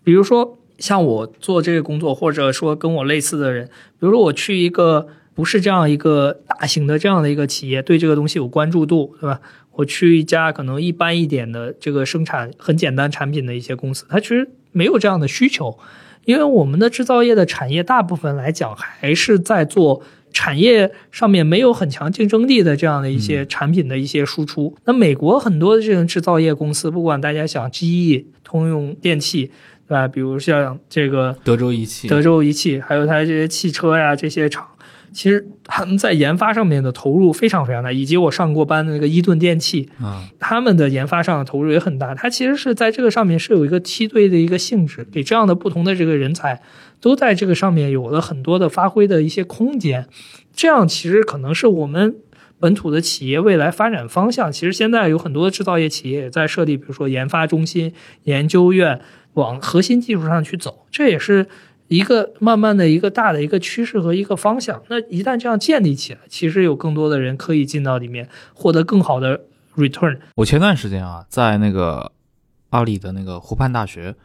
[0.03, 5.07] 比如说像我做这个工作，或者说跟我类似的人，比如说我去一个
[5.39, 9.39] 不是这样一个大型的这样的一个企业，对这个东西有关注度，对吧？
[9.71, 15.79] 我去一家可能一般一点的这个生产很简单产品的一些公司，它其实没有这样的需求，
[16.25, 20.01] 因为我们的制造业的产业大部分来讲还是在做
[20.33, 24.75] 产业上面没有很强竞争力的这样的一些产品的一些输出。
[24.83, 29.49] 那美国很多的这种制造业公司，不管大家想 GE、通用电器，
[29.87, 30.05] 对吧？
[30.05, 34.67] 比如像这个德州仪器，德州仪器，还有它这些汽车呀这些厂，
[35.11, 42.13] 其实他们在研发上面的投入非常非常大，以及我上过班的那个伊顿电器，啊，他们的研发上的投入也很大。
[42.15, 46.61] 它其实是在这个上面是有一个梯队的一个性质，给这样的不同的这个人才
[46.99, 50.07] 都在这个上面有了很多的发挥的一些空间。
[50.53, 52.15] 这样其实可能是我们
[52.59, 54.51] 本土的企业未来发展方向。
[54.51, 57.93] 其实现在有很多的制造业企业也在设立，比如说研发中心、
[58.23, 58.99] 研究院，
[59.33, 61.47] 往核心技术上去走，这也是。
[61.89, 69.41] 一个慢慢的一个大的一个趋势和一个方向，那一旦这样建立起来，其实有更多的人可以进到里面，获得更好的
[69.75, 70.19] return。
[70.35, 72.11] 我前段时间啊，在那个
[72.69, 74.15] 阿里的那个湖畔大学，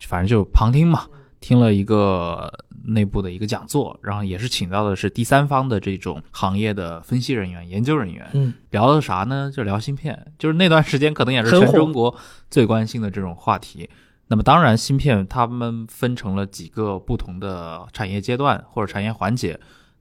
[0.00, 1.06] 反正就旁听嘛，
[1.40, 2.52] 听了一个
[2.86, 9.50] 内部的一个讲座，然后也是请到的是第三方的这种行业的分析人员、研究人员，嗯，聊的啥呢？
[9.50, 12.14] 就聊芯片，就是那段时间可能也是全中国
[12.50, 13.88] 最关心的这种话题。
[14.28, 19.58] 那么当然，芯片它们分成了几个不同的产业阶段或者产业环节。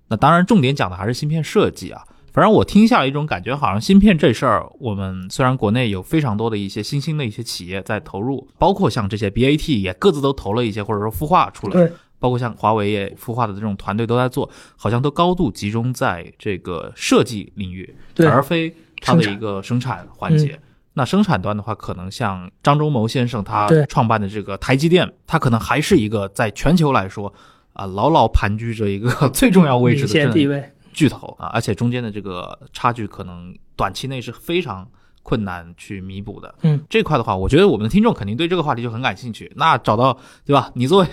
[0.07, 2.03] 那当然，重点讲的还是芯片设计啊。
[2.31, 11.91] 反正我听下来一种感觉，好像芯片这事儿，我们虽然国内有非常多的一些新兴的一些企业在投入，包括像这些 BAT 也各自都投了一些，或者说孵化出来。
[12.19, 20.57] 包括像华为也孵化的这种团队都在做，好像都高度集中在这个设计领域，对而非它的一个生产环节。
[20.93, 27.33] 那生产端的话，可能像张忠谋先生他创办的这个台积电，它可能还是一个在全球来说
[27.73, 30.07] 啊牢牢盘踞着一个 最重要位置的。
[30.93, 34.87] 巨头啊，而且中间的这个差距可能短期内是非常
[35.23, 36.53] 困难去弥补的。
[36.61, 39.51] 嗯，这块的话，我觉得我们的听众肯定对这个话题就很感兴趣。
[39.55, 40.69] 那找到对吧？
[40.75, 41.07] 你作为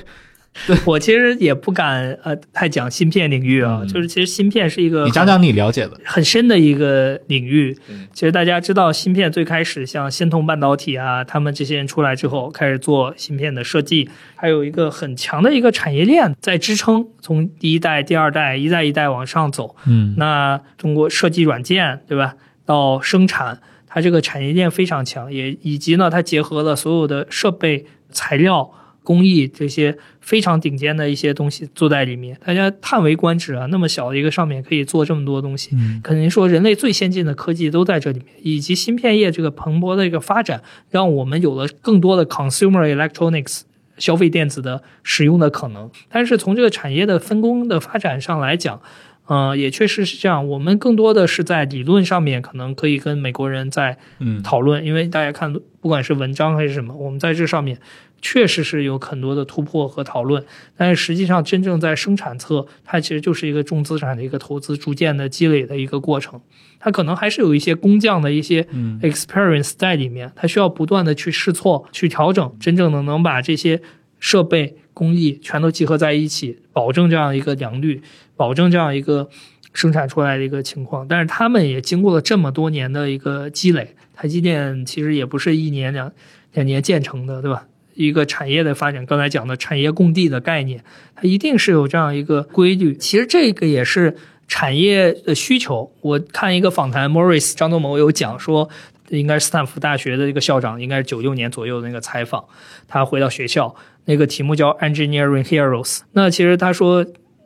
[0.84, 8.08] 我其实也不敢呃太讲芯片领域啊，嗯就是其实芯片是一个你讲讲你了解的，很深的一个领域嗯。
[8.12, 19.76] 其实大家知道，芯片最开始像仙童半导体啊，他们这些人出来之后，开始做芯片的设计，还有一个很强的一个产业链在支撑，从第一代、第二代一代一代往上走。
[19.86, 22.34] 嗯那通过设计软件，对吧，
[22.66, 28.70] 到生产，它这个产业链非常强，也以及呢，它结合了所有的设备、材料、
[29.02, 33.66] 工艺这些非常顶尖的一些东西做在里面，大家叹为观止啊！
[33.70, 43.62] 那么小的一个上面可以做这么多东西，嗯肯定说人类最先进的科技都在这里面，以及芯片业这个蓬勃的一个发展，让我们有了更多的 consumer electronics
[43.96, 45.90] 消费电子的使用的可能。
[46.08, 48.80] 但是从这个产业的分工的发展上来讲，
[49.26, 50.46] 呃，也确实是这样。
[50.48, 57.78] 我们更多的是在理论上面可能可以跟美国人在嗯讨论，因为大家看，不管是文章还是什么，我们在这上面
[58.22, 60.44] 确实是有很多的突破和讨论。
[60.76, 66.40] 但是实际上，真正在生产侧，它其实就是一个重资产的一个投资，逐渐的积累的一个过程。
[66.78, 73.82] 它可能还是有一些工匠的一些嗯 experience 在里面，它需要不断的去试错、去调整，真正的能把这些
[74.18, 78.00] 设备、工艺全都集合在一起，保证这样一个良率，
[78.34, 79.28] 保证这样一个
[79.74, 81.06] 生产出来的一个情况。
[81.06, 86.10] 但是他们也经过了这么多年的一个积累，台积电其实也不是一年两
[86.54, 87.66] 两年建成的，对吧？
[88.06, 90.82] 一个产业的发展，刚才讲的产业共地的概念，
[91.14, 92.96] 它一定是有这样一个规律。
[92.96, 94.16] 其实这个也是
[94.48, 95.92] 产业的需求。
[96.00, 98.68] 我看一个访谈，Morris 张东谋有讲说，
[99.10, 102.44] 应该是斯坦福大学的一个校长，应该是九六年左右的那个采访，
[102.88, 103.74] 他回到学校，
[104.06, 106.00] 那个题目叫 Engineering Heroes。
[106.12, 107.04] 那其实他说，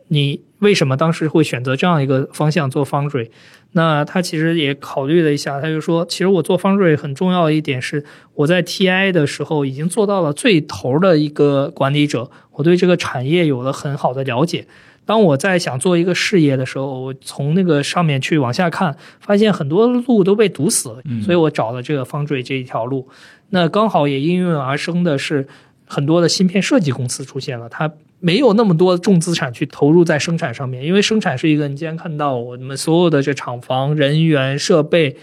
[0.08, 3.28] 你为什么当时会选择这样一个方向做 foundry？
[3.72, 8.02] 那他其实也考虑了一下，他就说，其实我做 foundry 很重要的一点是，
[8.34, 14.66] 我在 TI 的时候已经做到了最头的一个管理者，我对这个产业有了很好的了解。
[15.04, 23.06] 当我在想做一个事业的时候，我从那个上面去往下看，发现很多路都被堵死了，所以我找了这个 foundry 这一条路。
[23.50, 25.46] 那刚好也应运而生的是，
[25.84, 27.92] 很多的芯片设计公司出现了，它
[28.24, 35.18] 没有那么多重资产去投入在生产上面，因为生产是一个你今天看到我们所有的这厂房、人员、设备、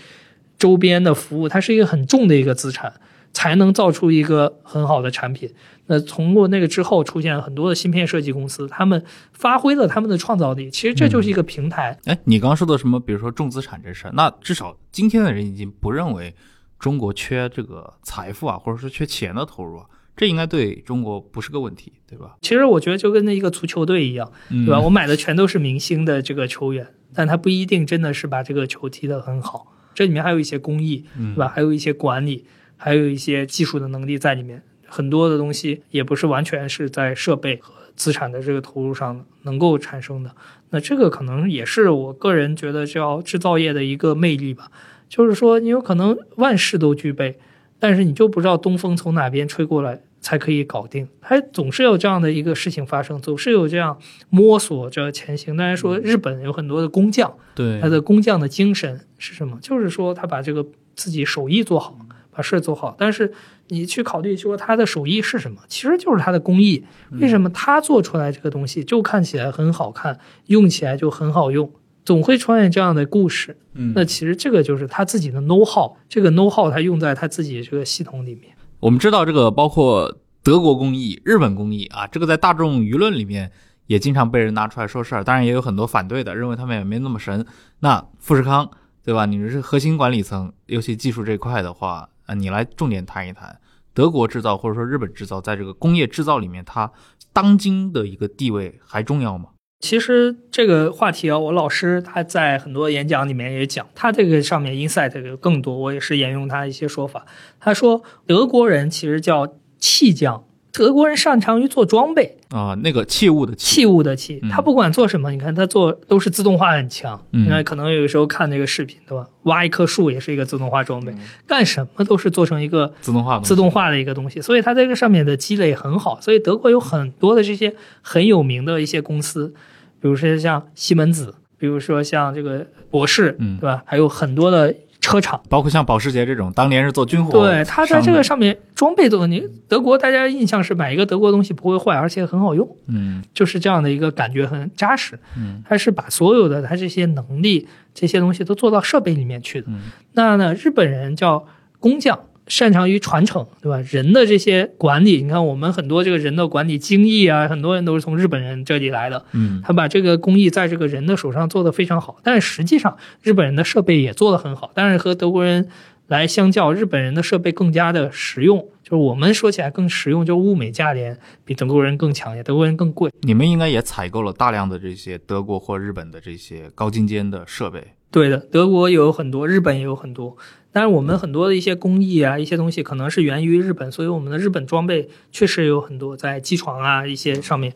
[0.60, 2.94] 周边的服务，它是一个很重的一个资产，
[3.34, 5.52] 才能造出一个很好的产品。
[5.88, 10.70] 那通过那个之后，出现很多的芯片设计公司，他们发挥了他们的创造力。
[10.70, 11.98] 其实这就是一个平台。
[12.06, 13.00] 哎，你刚说的什么？
[13.00, 16.36] 比如说重资产这事儿，那至少今天的人已经不认为
[16.78, 22.36] 中国缺这个财富啊，或者说缺钱的投入啊，这应该对中国不是个问题，对吧？
[22.42, 24.80] 其实我觉得就跟那一个足球队一样，嗯对吧？
[24.82, 29.74] 我买的全都是明星的这个球员，但他不一定真的是把这个球踢得很好。
[29.94, 31.48] 这里面还有一些工艺，嗯对吧？
[31.48, 32.46] 还有一些管理，
[32.78, 34.64] 还有一些技术的能力在里面。
[34.88, 40.36] 很多的东西也不是完全是在设备和资产的这个投入上能够产生的。
[40.72, 44.70] 那这个可能也是我个人觉得叫制造业的一个魅力吧。
[45.08, 47.40] 就是说，你有可能万事都具备，
[47.82, 51.08] 但是你就不知道东风从哪边吹过来才可以搞定。
[51.20, 53.98] 它总是有这样的一个事情发生，总是有这样
[54.30, 55.58] 摸索着前行。
[55.58, 59.58] 当然说，日本有很多的工匠，对他的工匠的精神是什么？
[59.60, 60.64] 就是说他把这个
[60.96, 61.98] 自己手艺做好，
[62.30, 62.96] 把事儿做好。
[63.00, 63.34] 但是
[63.70, 66.86] 你去考虑说他的手艺是什么，其实就是他的工艺。
[67.20, 71.72] 为什么他做出来这个东西就看起来很好看，用起来就很好用？
[72.04, 73.58] 总会出现这样的故事。
[73.74, 78.54] 嗯那其实这个就是他自己的 know how，这个 know how 他用在他自己这个系统里面。
[78.80, 83.52] 我们知道这个包括德国工艺、日本工艺啊，这个在大众舆论里面
[83.88, 87.46] 也经常被人拿出来说事儿，当然也有很多反对的，认为他们也没那么神。
[87.80, 88.70] 那富士康
[89.04, 89.26] 对吧？
[89.26, 93.60] 你是核心管理层，尤其技术这一块的话，啊，你来重点谈一谈
[93.94, 96.92] 德国制造或者说日本制造在这个工业制造里面，它
[97.32, 99.50] 当今的一个地位还重要吗？
[99.82, 107.26] 其实这个话题啊，我老师他在很多演讲里面也讲，他这个上面 insight 有更多，我也是沿用他一些说法。
[107.60, 117.22] 他说德国人其实叫气匠德国人擅长于做装备，啊，那个器物的器，器物的器嗯，他不管做什么，你看他做都是自动化很强。
[117.34, 119.28] 嗯你看，可能有时候看那个视频，对吧？
[119.44, 126.22] 挖一棵树也是一个自动化装嗯备，干什么都是做成一个自动化自动化的一个东西，所以它在这个上面的积累很好。
[126.22, 129.54] 所以德国有很多的这些很有名的一些公司，
[130.02, 133.84] 比如说像西门子，比如说像这个博士，嗯对吧？
[133.86, 135.40] 还有很多的车厂。
[135.48, 145.18] 包括像保时捷这种，当年是做军火，对，它在这个，上面装备都你德国大家印象是买一个德国东西不会坏，而且很好用，嗯就是这样的一个感觉很扎实。
[145.38, 149.68] 嗯它是把所有的它这些能力这些东西都做到设备里面去的。
[149.70, 149.82] 嗯
[150.14, 151.46] 那呢，日本人叫
[151.80, 152.20] 工匠，
[152.52, 153.82] 擅长于传承，对吧？
[153.90, 159.24] 人的这些管理，你看我们很多这个人的管理精益啊，很多人都是从日本人这里来的。
[159.32, 165.70] 嗯他把这个工艺在这个人的手上做得非常好，但是实际上日本人的设备也做得很好，但是和德国人
[166.08, 168.68] 来相较，日本人的设备更加的实用。
[168.84, 173.10] 就是我们说起来更实用，就物美价廉，比德国人更强一些，德国人更贵。
[173.22, 180.36] 你们应该也采购了大量的这些德国或日本的这些高精尖的设备，对的，德国也有很多，日本也有很多。
[180.72, 187.74] 但是我们很多的一些工艺啊，一些东西可能是源于日本，所以我们的日本装备确实有很多在机床啊一些上面。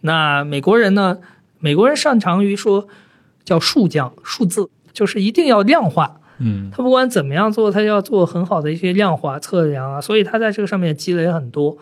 [0.00, 1.18] 那美国人呢？
[1.60, 2.88] 美国人擅长于说
[3.44, 6.20] 叫数将数字，就是一定要量化。
[6.38, 11.78] 嗯他不管怎么样做，他要做很好的一些量化测量啊，所以他在这个上面积累很多。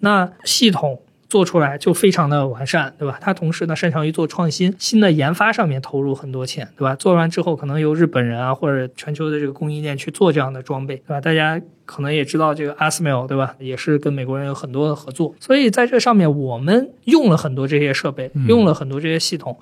[0.00, 1.00] 那系统
[1.32, 3.16] 做出来就非常的完善，对吧？
[3.18, 6.94] 他同时呢擅长于做创新，新的研发上面投入很多钱，对吧？
[6.94, 11.22] 做完之后可能由日本人啊或者全球的这个供应链去做这样的装备，对吧？
[11.22, 13.56] 大家可能也知道这个 ASML，对吧？
[13.58, 19.58] 也是跟美国人有很多的合作，所以在这上面我们用了很多这些设备，用了很多这些系统，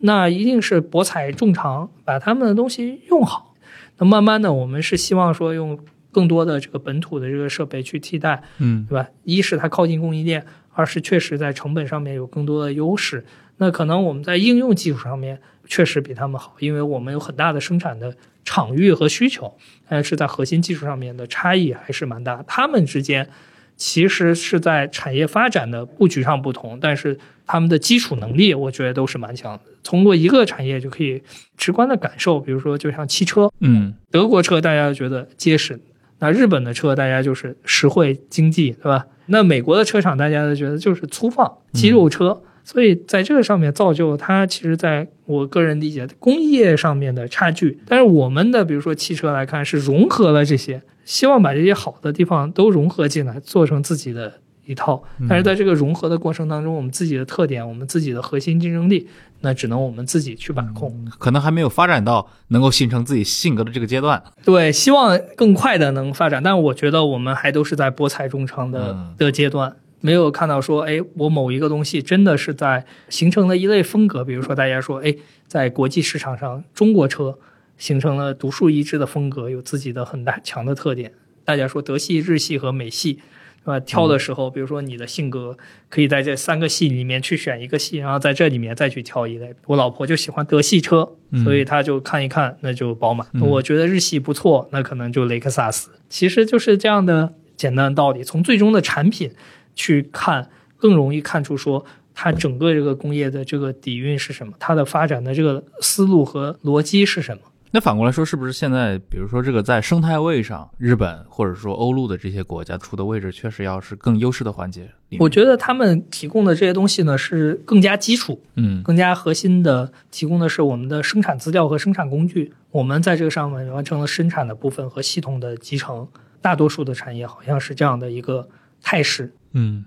[0.00, 3.54] 那一定是博采众长，把他们的东西用好。
[3.96, 5.78] 那慢慢的，我们是希望说用
[6.12, 9.08] 更多的这个本土的这个设备去替代，嗯对吧？
[9.24, 10.44] 一是它靠近供应链，
[10.76, 13.24] 二是确实在成本上面有更多的优势。
[13.56, 18.14] 那可能我们在应用技术上面确实比他们好，因为我们有很大的生产的
[18.44, 19.56] 场域和需求，
[19.88, 22.44] 但是在核心技术上面的差异还是蛮大。
[22.46, 23.26] 他们之间
[23.74, 29.62] 其实是在产业发展的布局上不同，但是他们的基础能力我觉得都是蛮强的。
[29.82, 31.22] 通过一个产业就可以
[31.56, 35.80] 直观的感受，比如说就像汽车，嗯德国车大家觉得结实，
[36.18, 39.06] 那日本的车大家就是实惠经济，对吧？
[39.26, 47.78] 那美国的车厂大家都觉得就是粗放肌肉车，所以在这个上面造就它其实在我个人理解工业上面的差距。
[47.86, 55.02] 但是我们的比如说汽车来看是融合了这些，希望把这些好的地方都融合进来，做成自己的一套。
[55.28, 59.08] 但是在这个融合的过程当中，我们自己的特点，我们自己的核心竞争力，
[59.40, 61.06] 那只能我们自己去把控。
[61.18, 64.22] 可能还没有发展到能够形成自己性格的这个阶段。
[64.44, 75.14] 对，希望更快的能发展，但我觉得我们还都是在博采众长的、嗯的阶段，没有看到说，哎，我某一个东西真的是在形成了一类风格，比如说大家说，哎，
[75.46, 77.38] 在国际市场上，中国车
[77.78, 81.12] 形成了独树一帜的风格，有自己的很大强的特点。
[81.44, 83.20] 大家说德系、日系和美系，
[83.66, 83.80] 对吧？
[83.80, 85.58] 挑的时候，比如说你的性格，
[85.88, 89.52] 可以在这三个系里面去选一个系，然后在这里面再去挑一类。
[89.66, 91.06] 我老婆就喜欢德系车，
[91.42, 93.26] 所以她就看一看，那就宝马。
[93.32, 95.90] 嗯我觉得日系不错，那可能就雷克萨斯。
[96.08, 99.32] 其实就是这样的简单的道理，从最终的产品
[99.74, 101.84] 去看，更容易看出说。
[102.18, 104.54] 它整个这个工业的这个底蕴是什么？
[104.58, 107.42] 它的发展的这个思路和逻辑是什么？
[107.76, 114.90] 那反过来说，是不是现在，比如说这个在生态位上，日本或者说欧陆的这些国家处的位置，确实要是更优势的环节？
[115.18, 122.54] 我觉得他们提供的这些东西呢，是更加基础、嗯更加核心的，提供的是我们的生产资料和生产工具。
[122.70, 126.08] 我们在这个上面完成了生产的部分和系统的集成。
[126.40, 128.48] 大多数的产业好像是这样的一个
[128.80, 129.34] 态势。
[129.52, 129.84] 嗯，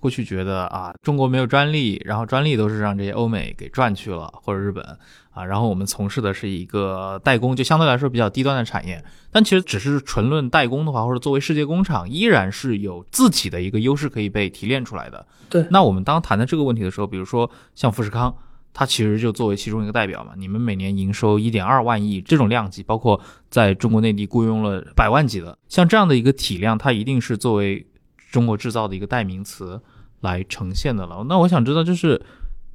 [0.00, 4.84] 过去觉得啊，中国没有专利，然后专利都是让这些欧美给赚去了，或者日本
[5.38, 9.04] 啊，然后我们从事的是一个代工，就相对来说比较低端的产业。
[9.30, 15.26] 但其实只是纯论代工的话，或者作为世界工厂，依然是有自己的一个优势可以被提炼出来的。
[15.48, 18.34] 对那我们当谈的这个问题的时候，比如说像富士康。
[18.74, 23.20] 它其实就作为其中一个代表嘛，你们每年营收一点二万亿这种量级，包括
[23.50, 27.84] 在中国内地雇佣了百万级的，像这样的一个体量，它一定是作为
[28.30, 29.80] 中国制造的一个代名词
[30.20, 31.24] 来呈现的了。
[31.28, 32.22] 那我想知道，就是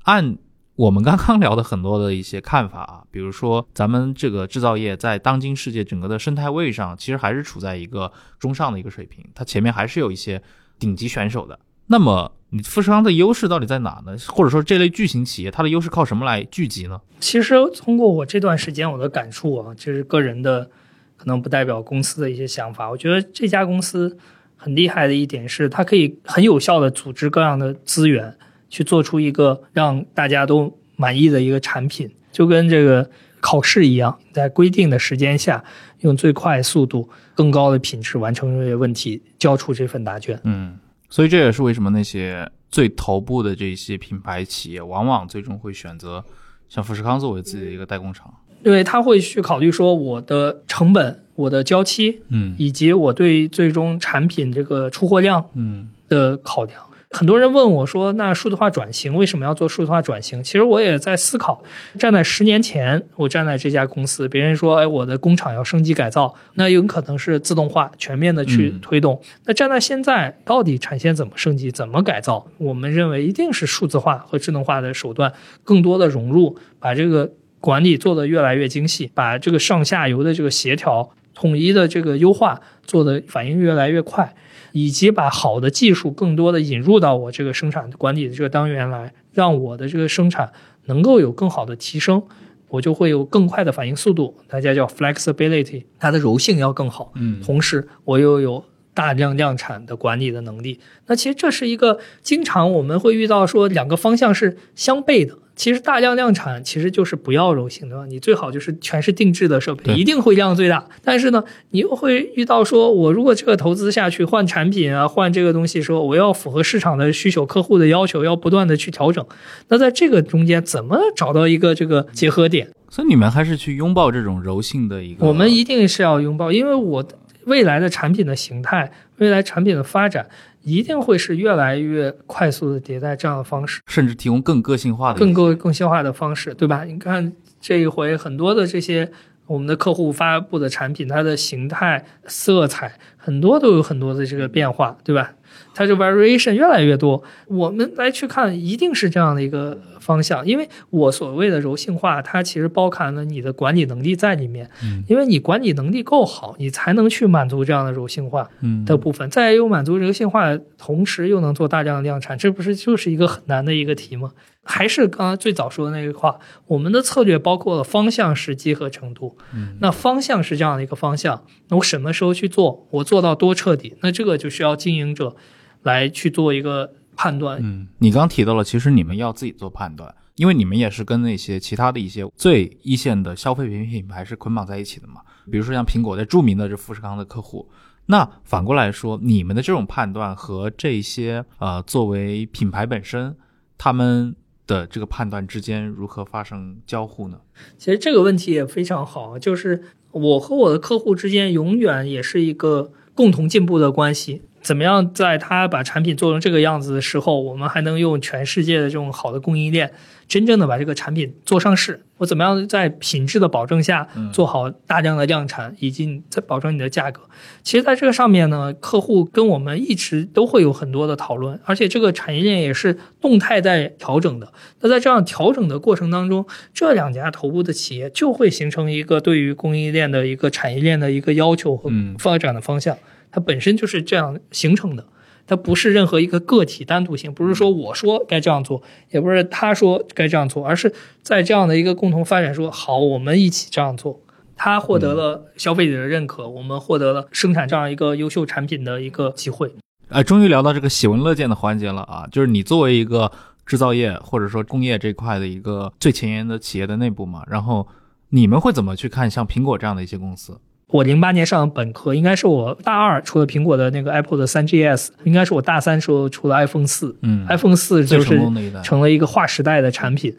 [0.02, 0.36] 按
[0.76, 10.42] 我们刚刚聊的很多的一些看法啊， 比如说咱们这个制造业在当今世界整个的生态位上，其实还是处在一个中上的一个水平，它前面还是有一些
[10.80, 11.60] 顶级选手的。
[11.88, 14.16] 那么你富士康的优势到底在哪呢？
[14.30, 17.00] 或者说这类巨型企业它的优势靠什么来聚集呢？
[17.20, 20.70] 其实通过我这段时间我的感触啊，就是个人的，
[21.18, 22.90] 可能不代表公司的一些想法。
[22.90, 24.18] 我觉得这家公司
[24.56, 28.36] 很厉害的一点是，它可以很有效的组织各样的资源，
[28.74, 33.08] 去做出一个让大家都满意的一个产品，就跟这个
[33.40, 35.64] 考试一样，在规定的时间下，
[36.00, 40.40] 用最快速度、更高的品质完成这些问题，交出这份答卷。
[40.44, 40.76] 嗯，
[41.08, 46.26] 所以这也是为什么那些最头部的这些品牌企业，往往最终会选择
[46.68, 48.34] 像富士康作为自己的一个代工厂。
[48.64, 56.82] 因为他会去考虑说我的成本、我的交期，嗯以及我对最终产品这个出货量嗯的考量。
[57.14, 61.64] 很多人问我说：“那数字化转型为什么要做数字化转型？”其实我也在思考，
[62.00, 69.22] 站在十年前，我站在这家公司，别人说：“哎，我的工厂要升级改造，那有可能是自动化全面的去嗯推动。
[69.46, 72.48] 那站在现在，到底产线怎么升级、怎么改造？
[72.58, 75.32] 我们认为一定是数字化和智能化的手段
[75.64, 84.34] 更多的融入，把这个管理做得越来越精细，把这个上下游的这个协调、统一的这个优化做得反应越来越快。
[84.74, 90.52] 以及把好的技术更多的引入到我这个生产管理的这个单元来，让我的这个生产
[90.86, 92.22] 能够有更好的提升，
[92.68, 97.12] 我就会有更快的反应速度，大家叫 flexibility，它的柔性要更好。
[97.16, 98.66] 嗯同时我又有
[98.96, 100.80] 大量量产的管理的能力。
[101.06, 105.38] 那其实这是一个经常我们会遇到说两个方向是相悖的。
[105.64, 108.06] 其实大量量产其实就是不要柔性，对吧？
[108.06, 110.86] 你最好就是全是定制的设备，一定会量最大。
[111.02, 119.26] 但是呢，你又会遇到说，我如果这个投资下去换产品啊，换这个东西说，我要符合市场的需求、客户的要求，要不断的去调整。
[119.70, 122.68] 那在这个中间，怎么找到一个这个结合点？
[122.90, 127.08] 所以你们还是去拥抱这种柔性的一个，我们一定是要拥抱，因为我
[127.46, 130.28] 未来的产品的形态，未来产品的发展，
[130.64, 136.84] 一定会是越来越快速的迭代这样的方式，甚至提供更个性化的更个更性化的方式，对吧？
[136.86, 139.12] 你看这一回很多的这些
[139.46, 145.34] 我们的客户发布的产品，它的形态、色彩很多都有很多的这个变化，对吧？
[145.74, 150.46] 它就 variation 越来越多，我们来去看，一定是这样的一个方向。
[150.46, 154.70] 因为我所谓的柔性化，它其实包含了你的管理能力在里面。
[154.84, 164.32] 嗯因为你管理能力够好，你才能去满足这样的柔性化嗯的部分，在又满足柔性化的同时，又能做大量的量产，这不是就是一个很难的一个题吗？
[164.64, 169.38] 还是刚刚最早说的那句话，我们的策略包括了方向、时机和程度。
[169.54, 172.88] 嗯那方向是这样的一个方向，那我什么时候去做？
[172.92, 173.96] 我做到多彻底？
[174.02, 175.36] 那这个就需要经营者
[175.82, 177.60] 来去做一个判断。
[177.62, 185.22] 嗯，你刚提到了，其实你们要自己做判断，因为你们也是跟那些其他的一些最一线的消费品品牌是捆绑在一起的嘛。
[185.52, 187.70] 比如说像苹果的著名的这富士康的客户，
[188.06, 193.36] 那反过来说，你们的这种判断和这些呃作为品牌本身
[193.78, 194.34] 他们
[194.66, 197.40] 的这个判断之间如何发生交互呢？
[197.78, 204.42] 其实这个问题也非常好，就是我和我的客户之间永远也是一个共同进步的关系。
[204.62, 209.92] 怎么样，在他把产品做成这个样子的时候，我们还能用全世界的这种好的供应链，
[210.34, 212.02] 真正的把这个产品做上市？
[212.18, 217.22] 我怎么样在品质的保证下做好大量的量产，以及在保证你的价格？
[217.62, 224.52] 其实，在这个上面呢，客户跟我们一直都会有很多的讨论，而且这个产业链也是动态在调整的。
[224.82, 232.98] 那在这样调整的过程当中，这两家头部的企业就会形成一个对于供应链的一个产业链的一个要求和嗯发展的方向，
[233.32, 235.06] 它本身就是这样形成的。
[235.46, 238.82] 它不是任何一个个体单独性，不是说我说该这样做，
[239.12, 244.20] 也不是他说该这样做，而是在这样的一个共同发展说好，我们一起这样做。
[244.56, 249.74] 他获得了消费者的认可，我们获得了生产这样一个优秀产品的一个机会。
[250.10, 252.28] 呃，终于聊到这个喜闻乐见的环节了啊！
[252.32, 253.32] 就是你作为一个
[253.66, 257.88] 制造业或者说工业这块的一个最前沿的企业的内部嘛，然后
[258.30, 260.60] 你们会怎么去看像苹果这样的一些公司？
[260.88, 268.40] 我零八年上的本科，应该是我大二出了苹果的那个 Apple 的三 GS，应该是我大三时候出了 iPhone 四、嗯 iPhone 四就是
[268.84, 270.36] 成了一个划时代的产品，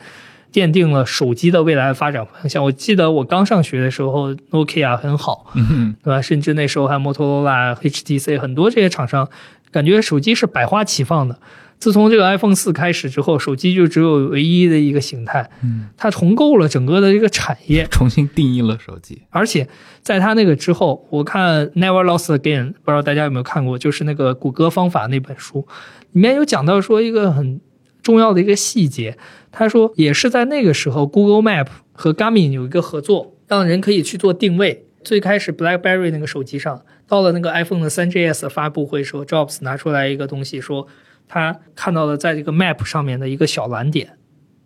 [0.53, 2.63] 奠定了手机的未来发展方向。
[2.63, 6.23] 我记得我刚上学的时候，Nokia 很好，嗯对吧？
[6.23, 9.29] 甚至那时候还有摩托罗拉、HTC 很多这些厂商，
[9.73, 11.37] 感觉手机是百花齐放的。
[11.85, 17.87] 自从这个 iPhone 四开始之后，手机就只有唯一的一个形态，嗯，它重构了整个的这个产业。
[17.91, 19.21] 重新定义了手机。
[19.29, 19.69] 而且
[20.01, 25.69] 在它那个之后，我看《Never Lost Again》，不知道大家有没有看过，就是那个谷歌方法那本书，
[26.13, 27.61] 里面有讲到说一个很
[28.03, 29.19] 重要的一个细节，
[29.53, 34.87] 他说也是在那个时候，Google Map 和 Garmin 有一个合作，让人可以去做定位。
[35.05, 40.89] 最开始 BlackBerry 那个手机上，到了那个 iPhone 的 3GS 发布会时候，Jobs 拿出来一个东西说，
[41.29, 44.19] 他看到了在这个 Map 上面的一个小蓝点，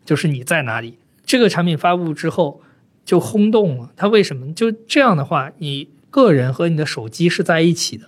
[0.05, 0.99] 就是你在哪里。
[1.25, 2.63] 这个产品发布之后
[3.05, 4.53] 就轰动了，它为什么？
[4.53, 8.07] 就这样的话，你个人和你的手机是在一起的，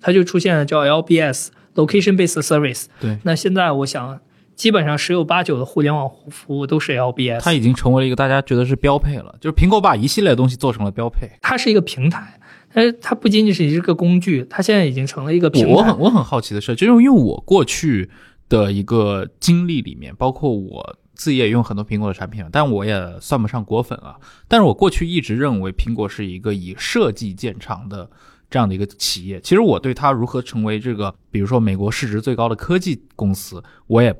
[0.00, 2.86] 它就出现了叫 LBS Location Based Service。
[3.00, 4.20] 对，那现在我想，
[4.54, 7.40] 基本上十有八九的互联网服务都是 LBS。
[7.42, 11.28] 它已经成为了一个大家觉得是标配了，就是苹果把一系列东西做成了标配。
[11.42, 12.40] 它是一个平台，
[12.74, 15.72] 但是它不仅仅是一个工具，它现在已经成了一个平台。
[15.72, 18.10] 我很我很好奇的是，就是因为我过去
[18.48, 24.16] 的一个经历里面，包括我自己也用很多苹果的产品，但我也算不上果粉啊。
[24.48, 28.10] 但是我过去一直认为苹果是一个以设计见长的
[28.50, 29.40] 这样的一个企业。
[29.40, 34.12] 其实我对它如何成为这个，比如说美国市值最高的科技公司，我也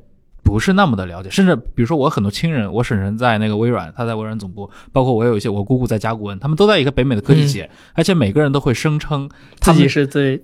[0.45, 1.31] 不是那么的了解。
[1.31, 9.29] 甚至比如说我很多亲人，我婶婶在那个微软，她在微软总部，包括我有一些我姑姑在甲骨文，他们都在一个北美的科技企业，而且每个人都会声称
[9.61, 10.41] 自己是最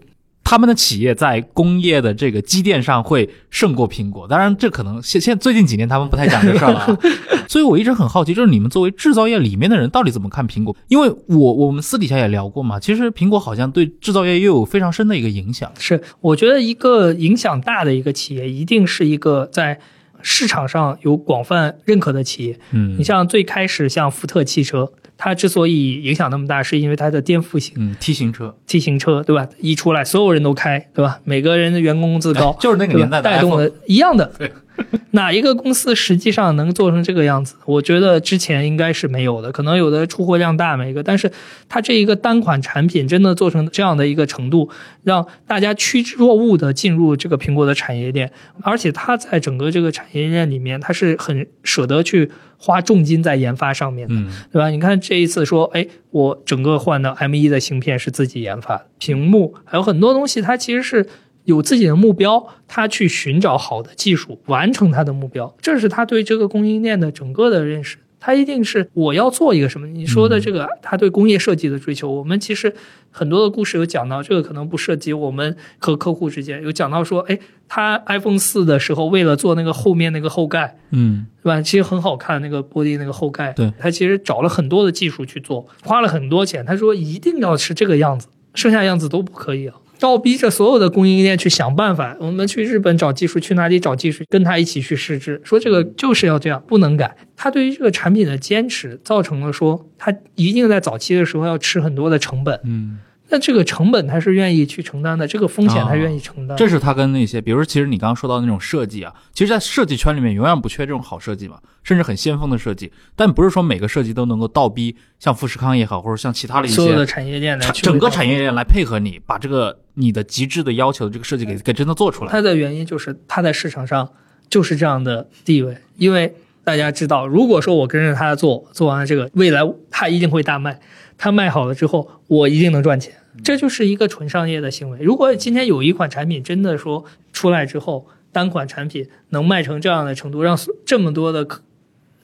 [0.50, 6.98] 他们的企业在工业的这个积淀上会胜过苹果，当然这可能现现最近几年他们不太讲这事儿了啊，
[7.46, 10.76] 所以我一直很好奇，就是你们作为制造业里面的人到底怎么看苹果？
[10.88, 15.70] 因为我我们私底下也聊过嘛，其实苹果好像对制造业又有非常深的一个影响。
[15.78, 19.78] 是，我觉得一个影响大的一个企业，一定是一个在
[20.20, 22.58] 市场上有广泛认可的企业。
[22.72, 24.90] 嗯你像最开始像福特汽车，
[25.22, 29.46] 它之所以影响那么大，是因为它的颠覆性嗯，T 型车 T 型车，对吧？
[29.58, 31.20] 一出来，所有人都开，对吧？
[31.24, 34.50] 每个人的员工工资高，就是那个年代的带动的一样的对。
[35.12, 37.54] 哪一个公司实际上能做成这个样子？
[37.66, 41.30] 我觉得之前应该是没有的，可能有的出货量大每一个，但是
[41.68, 44.70] 它这一个单款产品真的做成这样的一个程度，
[45.02, 48.30] 让大家趋之若鹜的进入这个苹果的产业链，
[48.62, 54.14] 而且它在整个这个产业链里面，它是很舍得去花重金在研发上面的。
[54.14, 54.68] 嗯对吧？
[54.70, 61.06] 你看这一次说，哎，我整个换的 M 1的芯片是自己研发的，屏幕还有很多东西，它其实是
[61.44, 67.98] 有自己的目标，他去寻找好的技术，完成他的目标，这是他对这个供应链的整个的认识。
[68.22, 69.86] 他一定是我要做一个什么？
[69.86, 72.70] 你说的这个，他对工业设计的追求，我们其实
[73.10, 81.62] 很多的故事有讲到，这个可能不涉及我们和客户之间有讲到说，哎，他 iPhone 四的时候为了做那个后面那个后盖，嗯对吧？
[81.62, 86.62] 其实很好看，那个玻璃那个后盖，对他其实找了很多的技术去做，花了很多钱。
[86.66, 89.76] 他说一定要是这个样子，剩下样子都不可以啊。
[90.00, 97.16] 要逼着所有的供应链去想办法，我们去日本找技术，去哪里找技术，跟他一起去试制，说这个就是要这样，不能改。
[97.36, 102.60] 他对于这个产品的坚持，造成了说他一定在早期的时候要吃很多的成本。
[102.64, 102.98] 嗯，
[103.28, 106.56] 那这个成本他是愿意去承担的，这个风险他愿意承担。
[106.56, 112.92] 这是他跟那些，比如说，其实你刚刚说到那种设计啊，其实，在设计圈里面永远不缺这种好设计嘛，甚至很先锋的设计。
[113.14, 122.30] 但不是说每个设计都能够倒逼像富士康也好，或者像其他的一些所有的产业链来整个产业链来配合你，把这个你的极致的要求的这个设计给给真的做出来。
[122.30, 124.08] 它的原因就是它在市场上
[124.48, 129.60] 就是这样的地位，因为大家知道，如果说我跟着他做，做完了这个，未来
[129.90, 130.78] 他一定会大卖，
[131.16, 134.98] 他卖好了之后，我一定能赚钱，这就是一个纯商业的行为。
[135.00, 141.62] 如果今天有一款产品真的说出来之后，单款产品能卖成这样的程度，让所这么多的客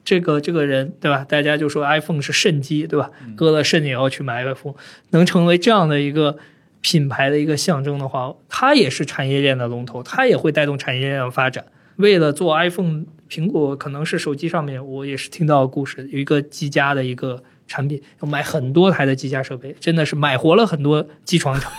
[0.06, 1.24] 这个这个人，对吧？
[1.28, 3.10] 大家就说 iPhone 是肾机，对吧？
[3.34, 4.74] 割了肾也要去买 iPhone，
[5.10, 6.38] 能成为这样的一个
[6.80, 11.66] 品牌的一个象征的话，它也是产业链的龙头，它也会带动产业链的发展。
[11.96, 21.72] 为了做 iPhone，苹果可能是手机上面，我也是听到故事，有一个机家的一个产品，要买很多台的机架设备，真的是买活了很多机床厂。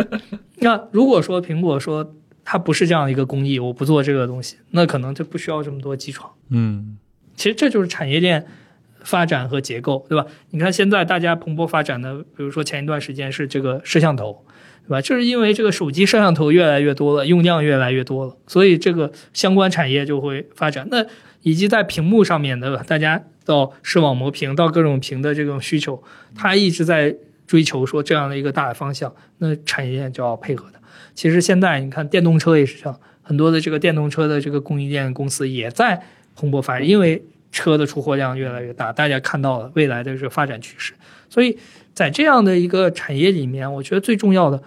[0.60, 2.14] 那如果说苹果说
[2.44, 6.30] 它不是这样一个工艺，我不做这个东西，那可能就不需要这么多机床。
[6.50, 6.98] 嗯
[7.40, 8.44] 其实这就是产业链
[9.02, 10.26] 发展和结构，对吧？
[10.50, 14.44] 你看现在大家蓬勃发展的，比如说前一段时间是这个摄像头，
[14.86, 15.00] 对吧？
[15.00, 20.86] 就是因为这个手机摄像头越来越多了，用量越来越多了，所以这个相关产业就会发展。
[20.90, 21.06] 那
[21.40, 26.02] 以及在屏幕上面的，大家到视网膜屏到各种屏的这种需求，
[26.34, 27.16] 它一直在
[27.46, 30.78] 追求说这样的一个大的方向，那产业链就要配合的。
[31.14, 36.02] 其实现在你看电动车也是这样，很多的这个电动车的这个供应链公司也在
[36.40, 37.22] 蓬勃发展，因为
[37.52, 40.94] 车的出货量越来越大，大家看到了未来的这个发展趋势，
[41.28, 41.58] 所以
[41.92, 44.62] 在这样的一个产业里面，我觉得最重要的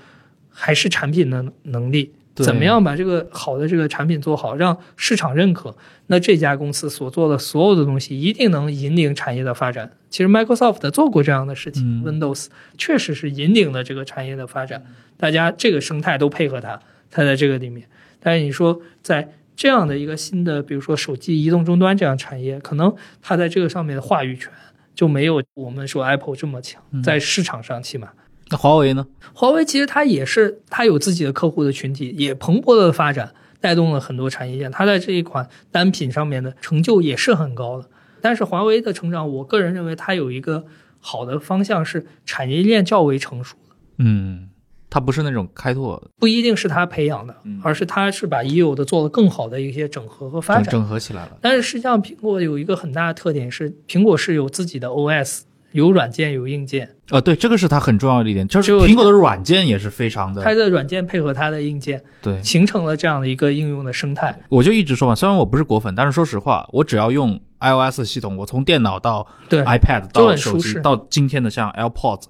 [0.49, 2.13] 还是产品的能力。
[2.35, 5.75] 怎么样把这个好的这个产品做好，让市场认可？
[6.07, 9.91] 那这家公司所做的所有的东西，一定能引领产业的发展。
[10.09, 14.83] 其实 Microsoft 做过这样的事情、嗯 w i n d o w s 确实是引领了这个产业的发展，
[15.15, 16.79] 大家这个生态都配合它，
[17.11, 17.87] 它在这个里面。
[18.19, 24.51] 但是你说在这样的一个新的，比如说手机、移动终端这样产业，可能它在这个上面的话语权
[24.95, 28.09] 就没有我们说 Apple 这么强，在市场上起码。
[28.49, 29.07] 那华为呢？
[29.33, 34.69] 华为其实它也是，它有自己的客户的群体，也蓬勃的发展，带动了很多产业链。
[34.69, 37.89] 它在这一款单品上面的成就也是很高的。
[38.21, 40.65] 但是华为的成长，我个人认为它有一个
[40.99, 43.75] 好的方向是产业链较为成熟的。
[43.97, 44.49] 嗯，
[44.93, 50.65] 它不是那种开拓不一定是他培养的，嗯而是他是把已有的做了更好的一些整合和发展。
[50.65, 51.31] 整合起来了。
[51.41, 55.41] 但是实际上，苹果有一个很大的特点是，苹果是有自己的 OS，
[55.71, 62.39] 有软件有硬件，呃，对，这个是它很重要的一点，就是苹果的软件也是非常的它的软件配合它的硬件，对。
[62.43, 64.39] 形成了这样的一个应用的生态。
[64.49, 72.25] 我就一直说嘛，虽然我不是果粉，但是说实话，我只要用 iOS 系统，我从电脑到对，iPad 到手机到今天的像 AirPods，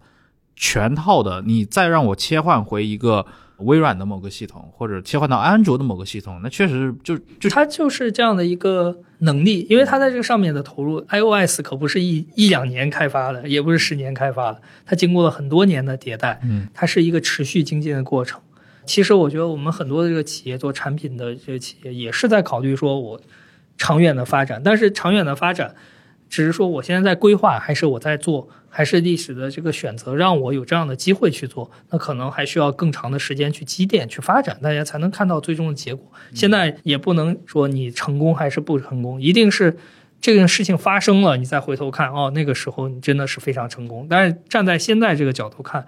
[0.56, 3.26] 全套的，你再让我切换回一个
[3.58, 18.41] 微软的某个系统，或者切换到安卓的某个系统，那确实就就它就是这样的一个能力，因为它在这个上面的投入，iOS 可不是一一两年开发的，也不是十年开发的，它经过了很多年的迭代，嗯，它是一个持续精进的过程。
[18.86, 23.22] 其实我觉得我们很多的这个企业做产品的这个企业也是在考虑说我
[23.78, 25.74] 长远的发展，但是长远的发展
[26.34, 36.11] 只是说我现在在规划，还是我在做，还是历史的这个选择让我有这样的机会去做，那可能还需要更长的时间去积淀、去发展，大家才能看到最终的结果。
[36.34, 39.77] 现在也不能说你成功还是不成功，一定是
[40.19, 44.07] 这件事情发生了，你再回头看，哦，那个时候你真的是非常成功。
[44.09, 45.86] 但是站在现在这个角度看，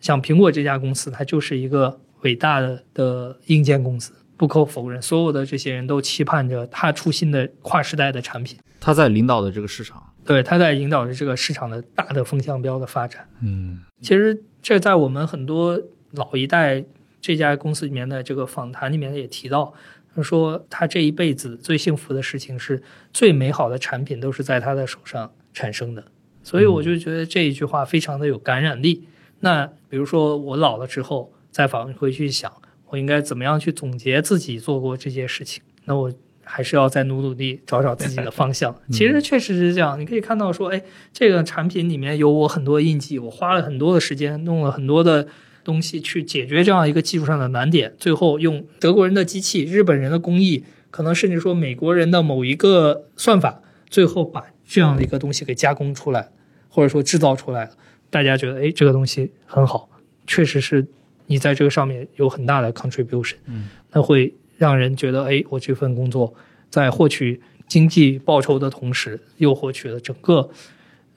[0.00, 8.58] 像苹果这家公司，它就是一个伟大的的硬件公司，不可否认，所有的这些人都期盼着它出新的跨时代的产品。
[8.80, 10.02] 它在领导的这个市场。
[10.24, 13.26] 对，他在引导着这个市场的大的风向标的发展。
[13.40, 16.84] 嗯其实这在我们很多老一代
[17.20, 19.72] 这家公司里面的这个访谈里面也提到，
[20.14, 26.04] 他说他这一辈子最幸福的事情是最美好的产品都是在他的手上产生的。
[26.42, 29.08] 所以我就觉得这一句话非常的有感染力。
[29.40, 32.52] 那比如说我老了之后再返回去想，
[32.88, 35.62] 我应该怎么样去总结自己做过这些事情？
[35.86, 36.12] 那我
[36.48, 38.74] 还是要再努努力找找自己的方向。
[38.90, 40.82] 其实确实是这样，你可以看到说，哎，
[41.12, 45.28] 这个产品里面有我很多印记，我花了很多的时间，弄了很多的
[45.62, 56.30] 东西去解决这样一个技术上的难点，最后用德国人的机器、日本人的工艺，可能甚至说美国人的某一个算法，最后把这样的一个东西给加工出来，
[56.68, 57.70] 或者说制造出来了。
[58.10, 59.88] 大家觉得，哎，这个东西很好，
[60.26, 60.86] 确实是
[61.26, 66.34] 你在这个上面有很大的 contribution，嗯，那会让人觉得，哎，我这份工作
[66.68, 70.50] 在获取经济报酬的同时，又获取了整个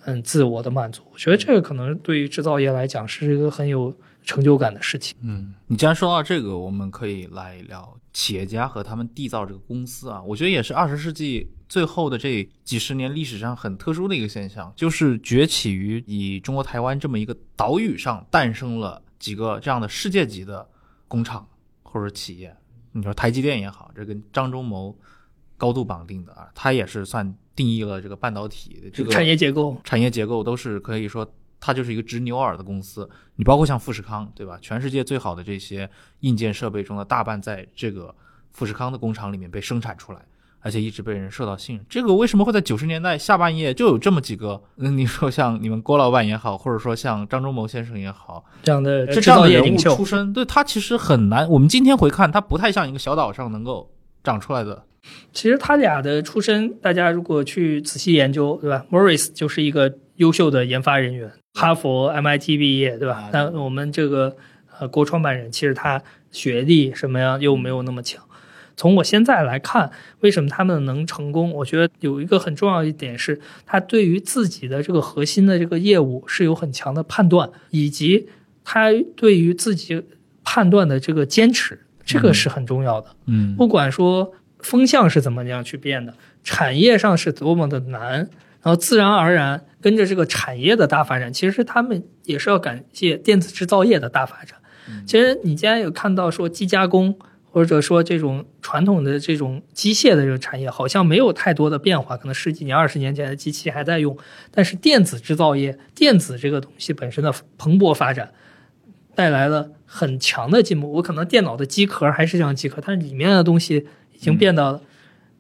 [0.06, 1.02] 嗯自我的满足。
[1.12, 5.18] 我觉得这个可能对于制造业来讲是一个很有成就感的事情。
[5.24, 10.22] 嗯，你既然说到这个，我们可以来聊企业家和他们缔造这个公司啊。
[10.22, 20.68] 我觉得也是二十世纪最后的这几十年历史上很特殊的一个现象，就是崛起于以中国台湾这么一个岛屿上诞生了几个这样的世界级的
[21.08, 21.48] 工厂
[21.82, 22.56] 或者企业。
[22.92, 24.98] 你说台积电也好，这跟张忠谋
[25.58, 31.30] 高度绑定的啊，他也是算定义了这个半导体的这个产业结构，产业结构都是可以说，
[31.60, 33.10] 它就是一个直牛耳的公司。
[33.36, 34.58] 你包括像富士康，对吧？
[34.62, 35.90] 全世界最好的这些
[36.22, 38.14] 硬件设备中的大半在这个
[38.52, 40.26] 富士康的工厂里面被生产出来，
[40.62, 41.86] 而且一直被人受到信任。
[41.90, 44.62] 这个为什么会在九十年代下半叶就有这么几个？
[44.78, 51.50] 嗯，你说像你们郭老板也好，或者说像张忠谋先生也好，这样的这样的人物出，身，对他其实很难。
[51.50, 53.92] 我们今天回看，他不太像一个小岛上能够
[54.24, 54.84] 长出来的。
[55.34, 63.50] 其实他俩的出身，大家如果去仔细研究，对吧？Morris 就是一个优秀的研发人员，哈佛、MIT 毕业，对吧那？
[63.50, 64.36] 我们这个
[64.80, 66.00] 呃郭创办人，其实他
[66.30, 68.24] 学历什么呀又没有那么强。
[68.76, 69.92] 从我现在来看，
[70.22, 71.52] 为什么他们能成功？
[71.52, 78.28] 我觉得有一个很重要的一点是，他对于自己的这个核心的这个业务是有很强的判断，以及
[78.64, 80.04] 他对于自己
[80.44, 83.16] 判断的这个坚持，这个是很重要的。
[83.28, 86.14] 嗯不管说风向是怎么样去变的，
[86.44, 88.18] 产业上是多么的难，
[88.62, 94.58] 然后自然而然跟着这个产业的大发展，其实他们也是要感谢电子制造业的大发展。
[95.06, 97.18] 其实你既然有看到说机加工，
[97.52, 104.18] 或者说这种传统的这种机械的这个产业，好像没有太多的变化，可能十几年、二十年前的机器还在用，
[104.50, 108.32] 但是电子制造业、电子这个东西本身的蓬勃发展，
[109.14, 110.90] 带来了很强的进步。
[110.94, 114.82] 我可能电脑的机壳还是这样机壳，但是里面的东西已经变得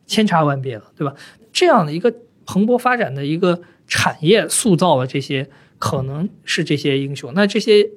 [0.05, 1.15] 千差万别了，对吧？
[1.53, 2.13] 这样的一个
[2.45, 5.49] 蓬勃发展的一个产业，塑造了这些
[5.79, 7.31] 可能是这些英雄。
[7.33, 7.89] 那这些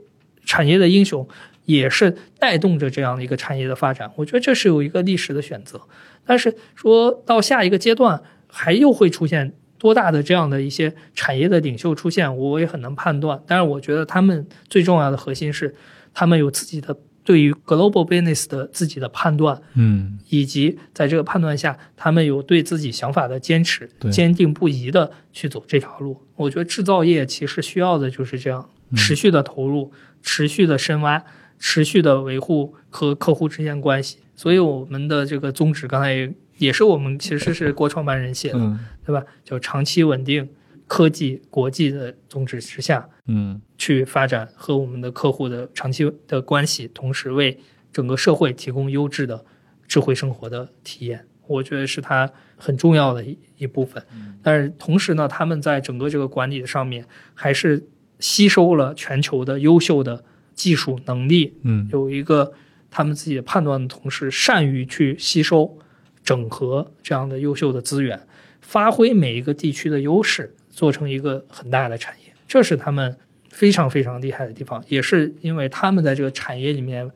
[0.44, 1.26] 产业的英雄
[1.64, 4.10] 也是带动着这样的一个产业的发展。
[4.16, 5.80] 我觉得这是有一个历史的选择。
[6.24, 13.42] 但是说到下一个阶段，还又会出现多大的这样的一些产业的领袖出现，我也很难判断。
[13.46, 15.74] 但是我觉得他们最重要的核心是，
[16.14, 26.18] 他们有自己的对于 global business 的自己的判断，嗯以及在这个判断下，他们有对自己想法的坚持，坚定不移的去走这条路。
[26.36, 29.92] 我觉得制造业其实需要的就是这样嗯持续的投入、
[30.22, 31.22] 持续的深挖，
[31.58, 34.18] 持续的维护和客户之间关系。
[34.36, 39.24] 所以我们的这个宗旨，刚才也也是我们其实是郭创办人写的，嗯对吧？
[39.44, 40.48] 就长期稳定
[40.86, 47.58] 科技国际的宗旨之下，嗯去发展和我们的客户的长期的关系，同时为
[47.92, 49.44] 整个社会提供优质的
[49.86, 51.24] 智慧生活的体验。
[51.46, 54.02] 我觉得是它很重要的一一部分。
[54.42, 57.86] 但是同时呢，他们在整个这个管理上面还是
[58.18, 60.24] 吸收了全球的优秀的
[60.54, 61.88] 技术能力，嗯。
[61.92, 62.52] 有一个
[62.90, 65.78] 他们自己的判断的同时，善于去吸收、
[66.22, 68.26] 整合这样的优秀的资源，
[68.60, 73.16] 发挥每一个地区的优势，做成一个很大的产业，这是他们
[73.50, 77.10] 非常非常厉害的地方，也是因为他们在这个产业里面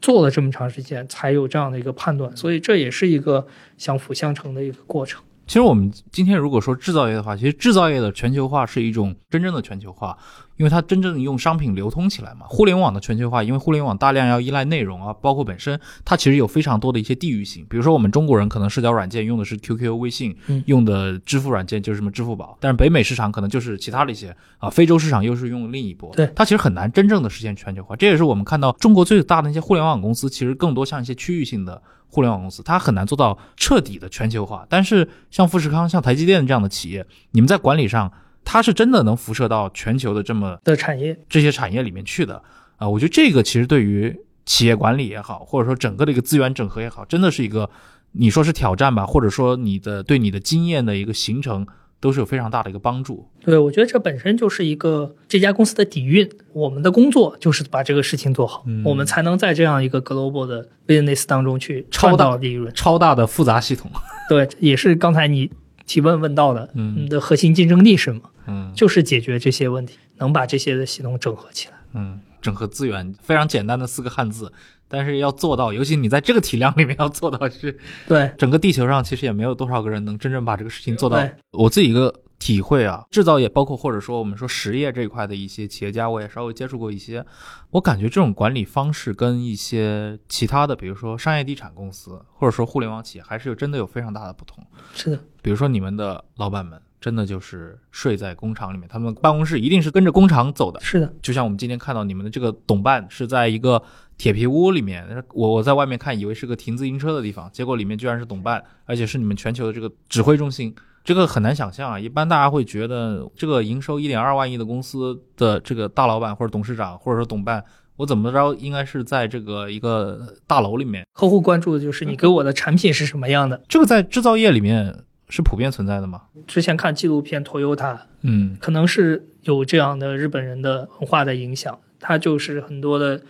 [0.00, 3.46] 做了这么长时间，才有这样的一个判断，所以这也是一个
[3.78, 5.22] 相辅相成的一个过程。
[5.46, 10.16] 其实我们今天如果说制造业的话，其实制造业的全球化是一种真正的全球化，
[10.56, 12.46] 因为它真正用商品流通起来嘛。
[12.48, 17.66] 互联网的全球化，因为互联网大量要依赖内容啊，包括本身它其实有非常多的一些地域性。
[17.68, 26.12] 比如说我们中国人可能社交软件用的是 QQ、微信，嗯用的支付软件就是什么支付宝，但是北美市场可能就是其他的一些啊，非洲市场又是用另一波。
[26.14, 27.96] 对它其实很难真正的实现全球化。
[27.96, 31.82] 这也是我们看到中国最大的那些互联网公司，其实更多像一些区域性的。
[32.14, 34.66] 互联网公司，它很难做到彻底的全球化。
[34.68, 38.12] 但是像富士康、像台积电这样的企业，你们在管理上，
[38.44, 42.42] 它是真的能辐射到全球的这么的产业，这些产业里面去的
[42.76, 44.12] 啊、我觉得这个其实对于
[44.44, 47.70] 企业管理也好，或者说整个的一个资源整合也好，真的是一个
[48.10, 51.64] 你说是挑战吧，或者说你的对你的经验的一个形成，
[52.00, 53.28] 都是有非常大的一个帮助。
[53.44, 56.28] 对，我觉得这本身就是一个这家公司的底蕴。
[56.52, 62.74] 我们的工作就是把这个事情做好，嗯我们才能在这样一个 global 的 business 当中去创超大造利润。
[62.74, 63.88] 超大的复杂系统，
[64.28, 65.48] 对，也是刚才你
[65.86, 68.22] 提问问到的，嗯你的核心竞争力是什么？
[68.46, 71.74] 嗯就是解决这些问题，能把这些的系统整合起来。
[71.94, 74.52] 嗯，整合资源非常简单的四个汉字，
[74.88, 77.78] 但是要做到，尤其你在这个体量里面要做到是
[78.08, 81.22] 对，整个地球上其实也没有多少个人能真正把这个事情做到。
[81.52, 82.12] 我自己一个
[82.42, 87.24] 体会啊，制造业包括或者说我们说实业这一块的一些企业家，我也稍微接触过一些，
[87.70, 94.66] 我感觉这种管理方式跟一些其他的，比如说商业地产公司或者说互联网企业，还是有真的有非常大的不同。
[94.92, 96.82] 是的，比如说你们的老板们。
[97.02, 100.78] 真的就是睡在工厂里面，他们办公室一定是跟着工厂走的。
[100.78, 103.82] 是的，就像我们今天看到你们的这个董办是在一个
[104.16, 110.72] 铁皮屋里面，我我在外面看以为是个停自行车的地方，结果里面居然是董办，而且是你们全球的这个指挥中心，
[111.04, 111.98] 这个很难想象啊！
[111.98, 117.64] 一般大家会觉得这个营收一点二万亿的公司的这个大老板或者董事长或者说董办，
[117.96, 123.60] 我怎么着应该是在这个一个大楼里面，客户关注的就是你给我的产品是什么样的。
[123.68, 124.94] 这个在制造业里面
[125.28, 126.22] 是普遍存在的吗？
[126.46, 133.20] 之前看纪录片 Toyota，嗯可能是有这样的日本人的文化的影响，他就是很多的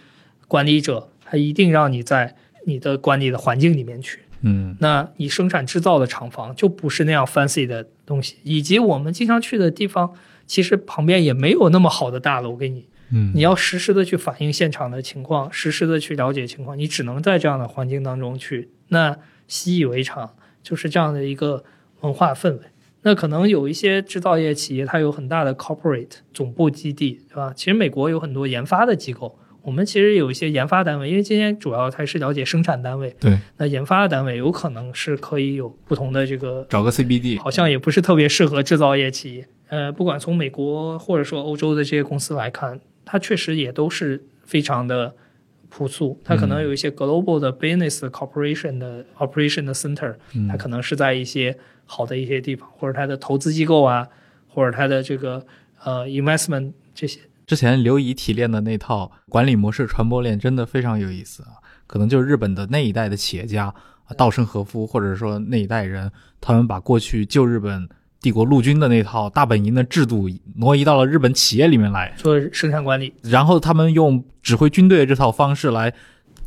[0.47, 4.21] 管理者，他一定让你在你的管理的环境里面去。
[4.43, 10.13] 嗯那你生产制造的厂房就不是那样 fancy 的东西，以及我们经常去的地方，
[10.47, 19.17] 其实旁边也没有那么好的大楼给你，嗯你要实时的去反映现场的情况，实时的去了解情况，你只能在这样的环境当中去，那
[19.47, 21.65] 习以为常，就是这样的一个
[22.01, 22.61] 文化氛围。
[23.05, 27.53] 那可能有一些制造业企业，它有很大的 corporate 总部基地，对吧？
[27.55, 39.47] 其实美国有很多研发的机构，我们其实有一些研发单位，因为今天主要还是了解生产单位，对，那研发的单位有可能是可以有不同的这个找个 CBD，好像也不是特别适合制造业企业。
[39.69, 45.15] 呃，不管从美国或者说欧洲的这些公司来看，它确实也都是非常的
[45.69, 46.21] 朴素。
[46.25, 50.15] 它可能有一些 global 的 business corporation 的 operation 的 center，
[50.49, 51.57] 它可能是在一些
[51.87, 54.07] 好的一些地方，或者它的投资机构啊，
[54.49, 55.47] 或者它的这个
[55.85, 57.21] 呃 investment 这些。
[57.53, 67.87] 之前刘怡提炼的那套管理模式传播链真的非常有意思啊，可能就是日本的那一代的企业家啊稻盛和夫，或者说那一代人，他们把过去旧日本
[68.23, 75.93] 帝国陆军的那套大本营的制度挪移到了日本企业里面来，做生产管理，然后他们用指挥军队的这套方式来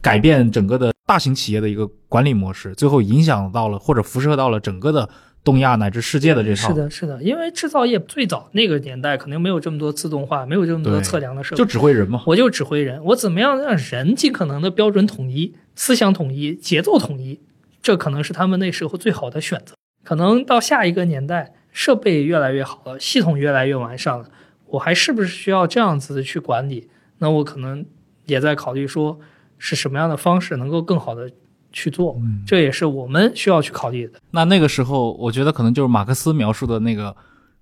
[0.01, 5.07] 改变整个的大型企业的一个管理模式，最后影响到了或者辐射到了整个的
[5.45, 12.23] 东亚乃至世界的这套，是的，是的，因为制造业最早那个年代肯定没有这么多自动化，没有这么多测量的设备，就指挥人嘛。
[12.25, 17.39] 我就指挥人，我怎么样让人尽可能的标准统一、思想统一、节奏统一，
[17.81, 19.75] 这可能是他们那时候最好的选择。
[20.03, 24.25] 可能到下一个年代，设备越来越好了，系统越来越完善了，
[24.65, 26.89] 我还是不是需要这样子的去管理？
[27.19, 27.85] 那我可能
[28.25, 29.19] 也在考虑说，
[29.59, 31.31] 是什么样的方式能够更好的
[31.75, 32.17] 去做，
[32.47, 34.13] 这也是我们需要去考虑的。
[34.31, 37.13] 那那个时候，我觉得可能就是马克思描述的那个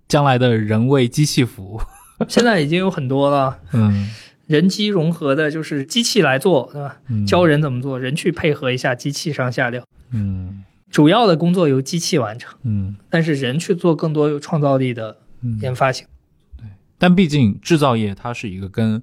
[0.08, 1.82] 将来的人为机器服务。
[2.30, 4.08] 现在已经有很多了，嗯
[4.46, 6.98] 人机融合的，就是机器来做，对吧？
[7.10, 9.84] 嗯教人怎么做，人去配合一下机器上下料。
[10.12, 16.06] 嗯主要的工作由机器完成，嗯但是人去做更多有创造力的嗯，研发型。
[16.56, 16.68] 对。
[17.00, 19.02] 但毕竟制造业它是一个跟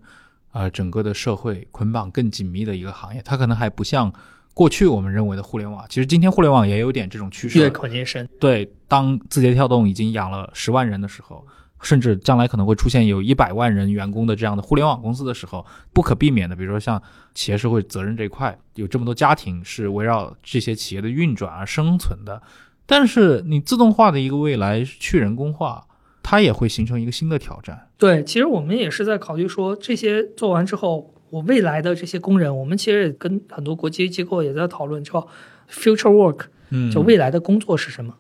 [0.52, 4.12] 呃整个的社会捆绑更紧密的一个行业，它可能还不像
[4.55, 5.84] 过去我们认为的互联网。
[5.88, 7.70] 其实今天互联网也有点这种趋势越了。
[7.70, 11.46] 捆越深，对，当字节跳动已经养了十万人的时候，
[11.80, 17.01] 甚至将来可能会出现有一百万人员工的这样的互联网公司的时候，不可避免的，比如说像
[17.34, 22.42] 企业社会责任这一块，有这么多家庭是围绕这些企业的运转而生存的。
[22.86, 25.86] 但是你自动化的一个未来去人工化，
[26.22, 27.88] 它也会形成一个新的挑战。
[27.96, 35.26] 对，其实我们也是在考虑说，这些做完之后，我未来的这些工人，我们其实也跟很多国际机构也在讨论，叫
[35.70, 38.14] future work，嗯就未来的工作是什么。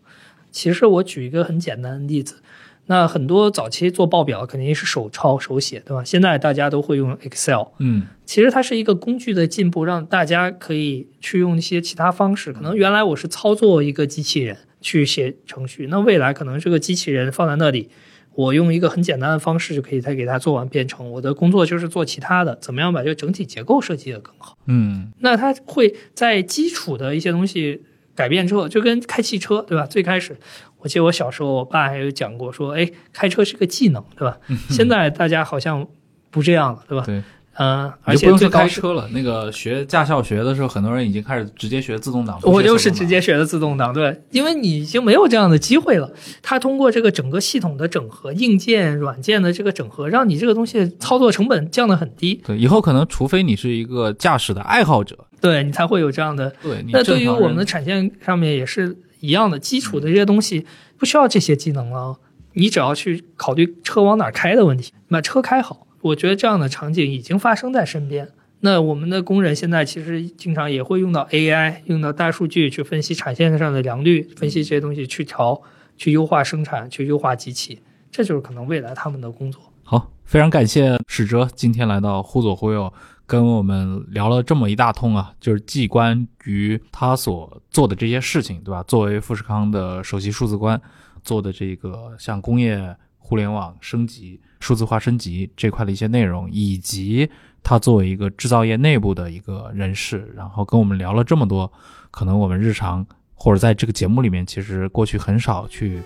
[0.50, 2.42] 其实我举一个很简单的例子，
[2.86, 6.02] 那很多早期做报表肯定是手抄手写，对吧？
[6.04, 12.52] 现在大家都会用 Excel，嗯其实它是一个工具的进步，让大家可以去用一些其他方式。
[12.52, 17.90] 可能原来我是操作一个机器人去写程序，那未来可能这个机器人放在那里，
[18.34, 21.10] 我用一个很简单的方式就可以再给它做完编程。
[21.10, 24.56] 我的工作就是做其他的，怎么样把这个整体结构设计的更好。
[24.66, 27.82] 嗯那它会在基础的一些东西
[28.14, 29.86] 改变之后，就跟开汽车，对吧？
[29.86, 30.36] 最开始，
[30.78, 34.38] 我记得我小时候，我爸还有讲过说，哎，开车是个技能，对吧？
[34.68, 35.86] 现在大家好像
[36.30, 37.04] 不这样了，对吧？
[37.04, 37.22] 对，
[37.62, 39.06] 嗯、而且最开车了。
[39.12, 42.40] 那个学驾校学的时候，很多人已经开始直接学自动挡。
[42.44, 46.10] 我就是直接学的自动挡，对，因为你已经没有这样的机会了。
[46.40, 56.50] 它通过这个整个系统的整合，硬件、软件的这个整合，让你这个东西操作成本降得很低，对，以后可能除非你是一个驾驶的爱好者，对你才会有这样的。
[56.62, 60.64] 对你那对于我们的产线上面也是一样的，基础的这些东西
[60.96, 62.16] 不需要这些技能了，
[62.54, 65.86] 你只要去考虑车往哪儿开的问题，把车开好。
[66.00, 68.28] 我觉得这样的场景已经发生在身边。
[68.60, 75.62] 那我们的工人现在其实经常也会用到 AI，用到大数据去分析产线上的良率，分析这些东西去调、
[75.96, 77.80] 去优化生产、去优化机器，
[78.10, 79.62] 这就是可能未来他们的工作。
[79.82, 82.92] 好，非常感谢史哲今天来到忽左忽右，
[83.24, 88.82] 跟我们聊了这么一大通啊，就是既关于他所做的这些事情，对吧？
[88.82, 90.78] 作为富士康的首席数字官
[91.24, 92.94] 做的这个像工业
[93.30, 97.30] 互联网升级、数字化升级这块的一些内容，以及
[97.62, 101.72] 他作为一个制造业内部的一个人士，然后跟我们聊了这么多，
[102.10, 106.02] 可能我们日常或者在这个节目里面，其实过去很少去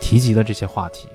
[0.00, 1.08] 提及的这些话题。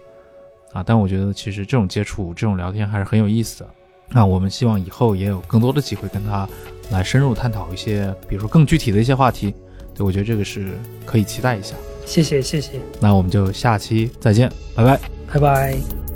[0.74, 3.70] 啊，但我觉得其实这种接触、这种聊天还是很有意思的。
[4.10, 6.46] 那我们希望以后也有更多的机会跟他
[6.92, 9.56] 来深入探讨一些，比如说更具体的一些话题。
[9.96, 10.74] 对，我觉得这个是
[11.06, 11.74] 可以期待一下。
[12.06, 15.17] 谢谢，谢谢，那我们就下期再见，拜拜。
[15.28, 16.07] 拜拜。